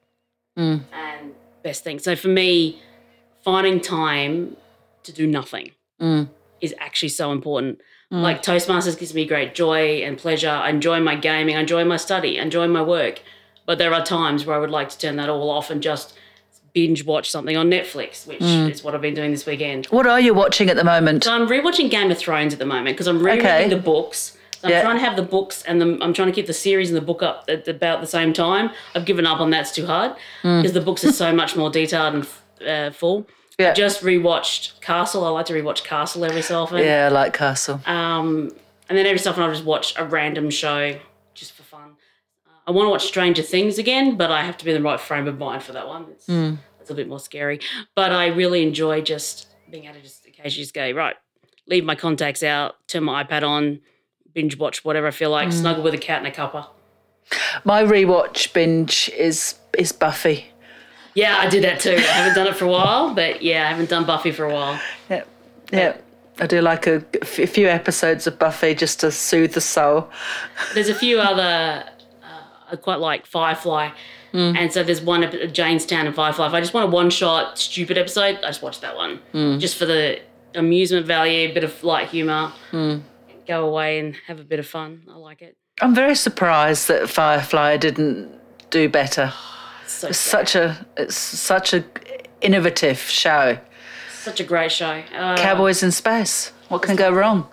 [0.93, 1.33] And
[1.63, 1.99] best thing.
[1.99, 2.81] So for me,
[3.43, 4.57] finding time
[5.03, 5.71] to do nothing
[6.61, 7.81] is actually so important.
[8.11, 8.21] Mm.
[8.21, 10.49] Like Toastmasters gives me great joy and pleasure.
[10.49, 13.21] I enjoy my gaming, I enjoy my study, I enjoy my work.
[13.65, 16.17] But there are times where I would like to turn that all off and just
[16.73, 18.69] binge watch something on Netflix, which mm.
[18.69, 19.85] is what I've been doing this weekend.
[19.87, 21.23] What are you watching at the moment?
[21.23, 23.69] So I'm rewatching Game of Thrones at the moment because I'm rereading Okay.
[23.69, 24.37] the books.
[24.61, 24.81] So I'm Yeah.
[24.81, 27.01] trying to have the books and the, I'm trying to keep the series and the
[27.01, 28.71] book up at about the same time.
[28.93, 30.61] I've given up on that's too hard mm.
[30.61, 32.27] because the books are so much more detailed and
[32.67, 33.27] uh, full.
[33.61, 33.73] Yeah.
[33.73, 35.23] Just rewatched Castle.
[35.25, 36.79] I like to rewatch Castle every so often.
[36.79, 37.81] Yeah, I like Castle.
[37.85, 38.51] Um,
[38.89, 40.97] and then every so often I'll just watch a random show
[41.33, 41.91] just for fun.
[42.47, 44.87] Uh, I want to watch Stranger Things again, but I have to be in the
[44.89, 46.05] right frame of mind for that one.
[46.11, 47.59] It's, it's a bit more scary.
[47.95, 51.15] But I really enjoy just being able to just occasionally just go, right,
[51.67, 53.79] leave my contacts out, turn my iPad on,
[54.33, 56.67] binge watch whatever I feel like, snuggle with a cat and a cuppa.
[57.63, 60.50] My rewatch binge is is Buffy.
[61.13, 61.95] Yeah, I did that too.
[61.95, 64.53] I haven't done it for a while, but yeah, I haven't done Buffy for a
[64.53, 64.79] while.
[65.09, 65.23] Yeah,
[65.71, 65.97] yeah.
[66.39, 70.09] I do like a few episodes of Buffy just to soothe the soul.
[70.73, 71.85] There's a few other
[72.23, 73.91] uh, I quite like Firefly,
[74.31, 74.55] hmm.
[74.55, 76.47] and so there's one Jaynestown and Firefly.
[76.47, 79.59] If I just want a one shot stupid episode, I just watch that one hmm.
[79.59, 80.19] just for the
[80.55, 82.51] amusement value, a bit of light humor.
[82.71, 82.99] Hmm.
[83.47, 85.03] Go away and have a bit of fun.
[85.09, 85.57] I like it.
[85.81, 88.31] I'm very surprised that Firefly didn't
[88.69, 89.33] do better.
[89.91, 91.83] It's so It's such a it's such a
[92.41, 93.57] innovative show.
[94.13, 95.03] such a great show.
[95.15, 96.51] Uh, Cowboys in space.
[96.69, 97.47] What can go wrong?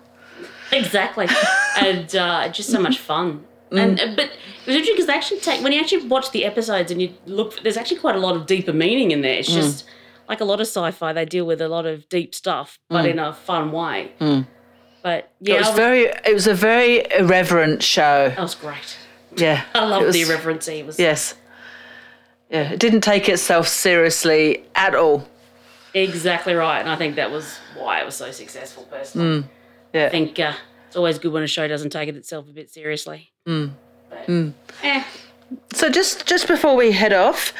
[0.71, 1.27] Exactly,
[1.79, 3.43] and uh, just so much fun.
[3.71, 6.45] And uh, but it was interesting because they actually take when you actually watch the
[6.45, 9.33] episodes and you look, there's actually quite a lot of deeper meaning in there.
[9.39, 9.85] It's just
[10.27, 13.19] like a lot of sci-fi, they deal with a lot of deep stuff, but in
[13.19, 14.11] a fun way.
[15.01, 18.29] But yeah, It was was- very it was a very irreverent show.
[18.29, 18.97] that was great.
[19.35, 19.63] Yeah.
[19.75, 20.79] I love the irreverency.
[20.79, 21.35] It was Yes.
[22.49, 25.27] Yeah, it didn't take itself seriously at all.
[25.93, 28.83] exactly right, and I think that was why it was so successful.
[28.89, 29.43] Personally,
[29.93, 30.05] Yeah.
[30.07, 30.53] I think uh,
[30.87, 33.31] it's always good when a show doesn't take it itself a bit seriously.
[33.45, 35.03] But, eh.
[35.73, 37.53] So just just before we head off,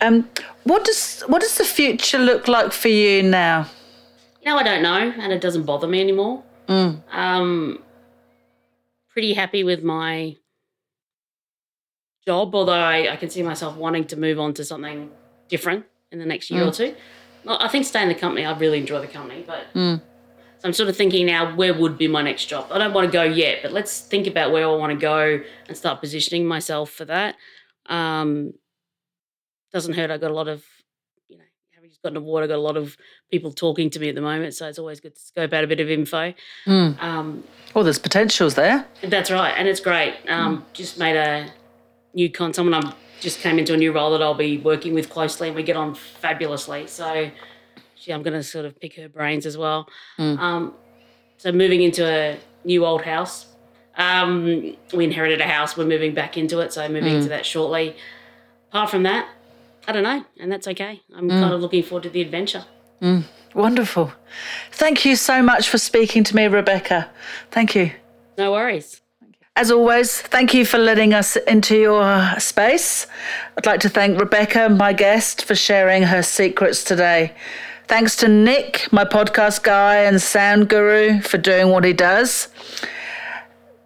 [0.00, 0.28] um,
[0.64, 3.66] what does what does the future look like for you now?
[4.42, 6.42] You know, I don't know, and it doesn't bother me anymore.
[6.68, 7.80] Um,
[9.12, 10.36] pretty happy with my
[12.26, 15.10] job, although I, I can see myself wanting to move on to something
[15.48, 16.94] different in the next year or two.
[17.44, 18.44] Well, I think stay in the company.
[18.44, 20.00] I really enjoy the company, but so
[20.64, 22.66] I'm sort of thinking now, where would be my next job?
[22.72, 25.40] I don't want to go yet, but let's think about where I want to go
[25.68, 27.36] and start positioning myself for that.
[27.86, 28.54] Um,
[29.72, 30.10] doesn't hurt.
[30.10, 30.64] I got a lot of,
[31.28, 32.96] you know, having just gotten an award, I got a lot of
[33.30, 35.66] people talking to me at the moment, so it's always good to scope out a
[35.68, 36.32] bit of info.
[36.66, 38.86] Um, Well, there's potentials there.
[39.04, 40.14] that's right, and it's great.
[40.28, 41.52] Um, Just made a
[42.16, 42.52] new con.
[42.52, 45.54] Someone I just came into a new role that I'll be working with closely, and
[45.56, 46.88] we get on fabulously.
[46.88, 47.30] So,
[47.94, 49.88] she, I'm going to sort of pick her brains as well.
[50.18, 50.74] Um,
[51.36, 53.46] so, moving into a new old house.
[53.98, 55.76] Um, we inherited a house.
[55.76, 57.96] We're moving back into it, so moving into that shortly.
[58.70, 59.28] Apart from that,
[59.88, 61.00] I don't know, and that's okay.
[61.14, 62.64] I'm kind of looking forward to the adventure.
[63.54, 64.12] Wonderful.
[64.72, 67.10] Thank you so much for speaking to me, Rebecca.
[67.50, 67.92] Thank you.
[68.36, 69.00] No worries.
[69.58, 73.06] As always, thank you for letting us into your space.
[73.56, 77.32] I'd like to thank Rebecca, my guest, for sharing her secrets today.
[77.88, 82.48] Thanks to Nick, my podcast guy and sound guru, for doing what he does.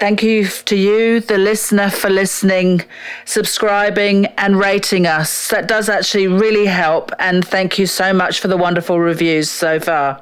[0.00, 2.82] Thank you to you, the listener, for listening,
[3.24, 5.50] subscribing, and rating us.
[5.50, 7.12] That does actually really help.
[7.20, 10.20] And thank you so much for the wonderful reviews so far.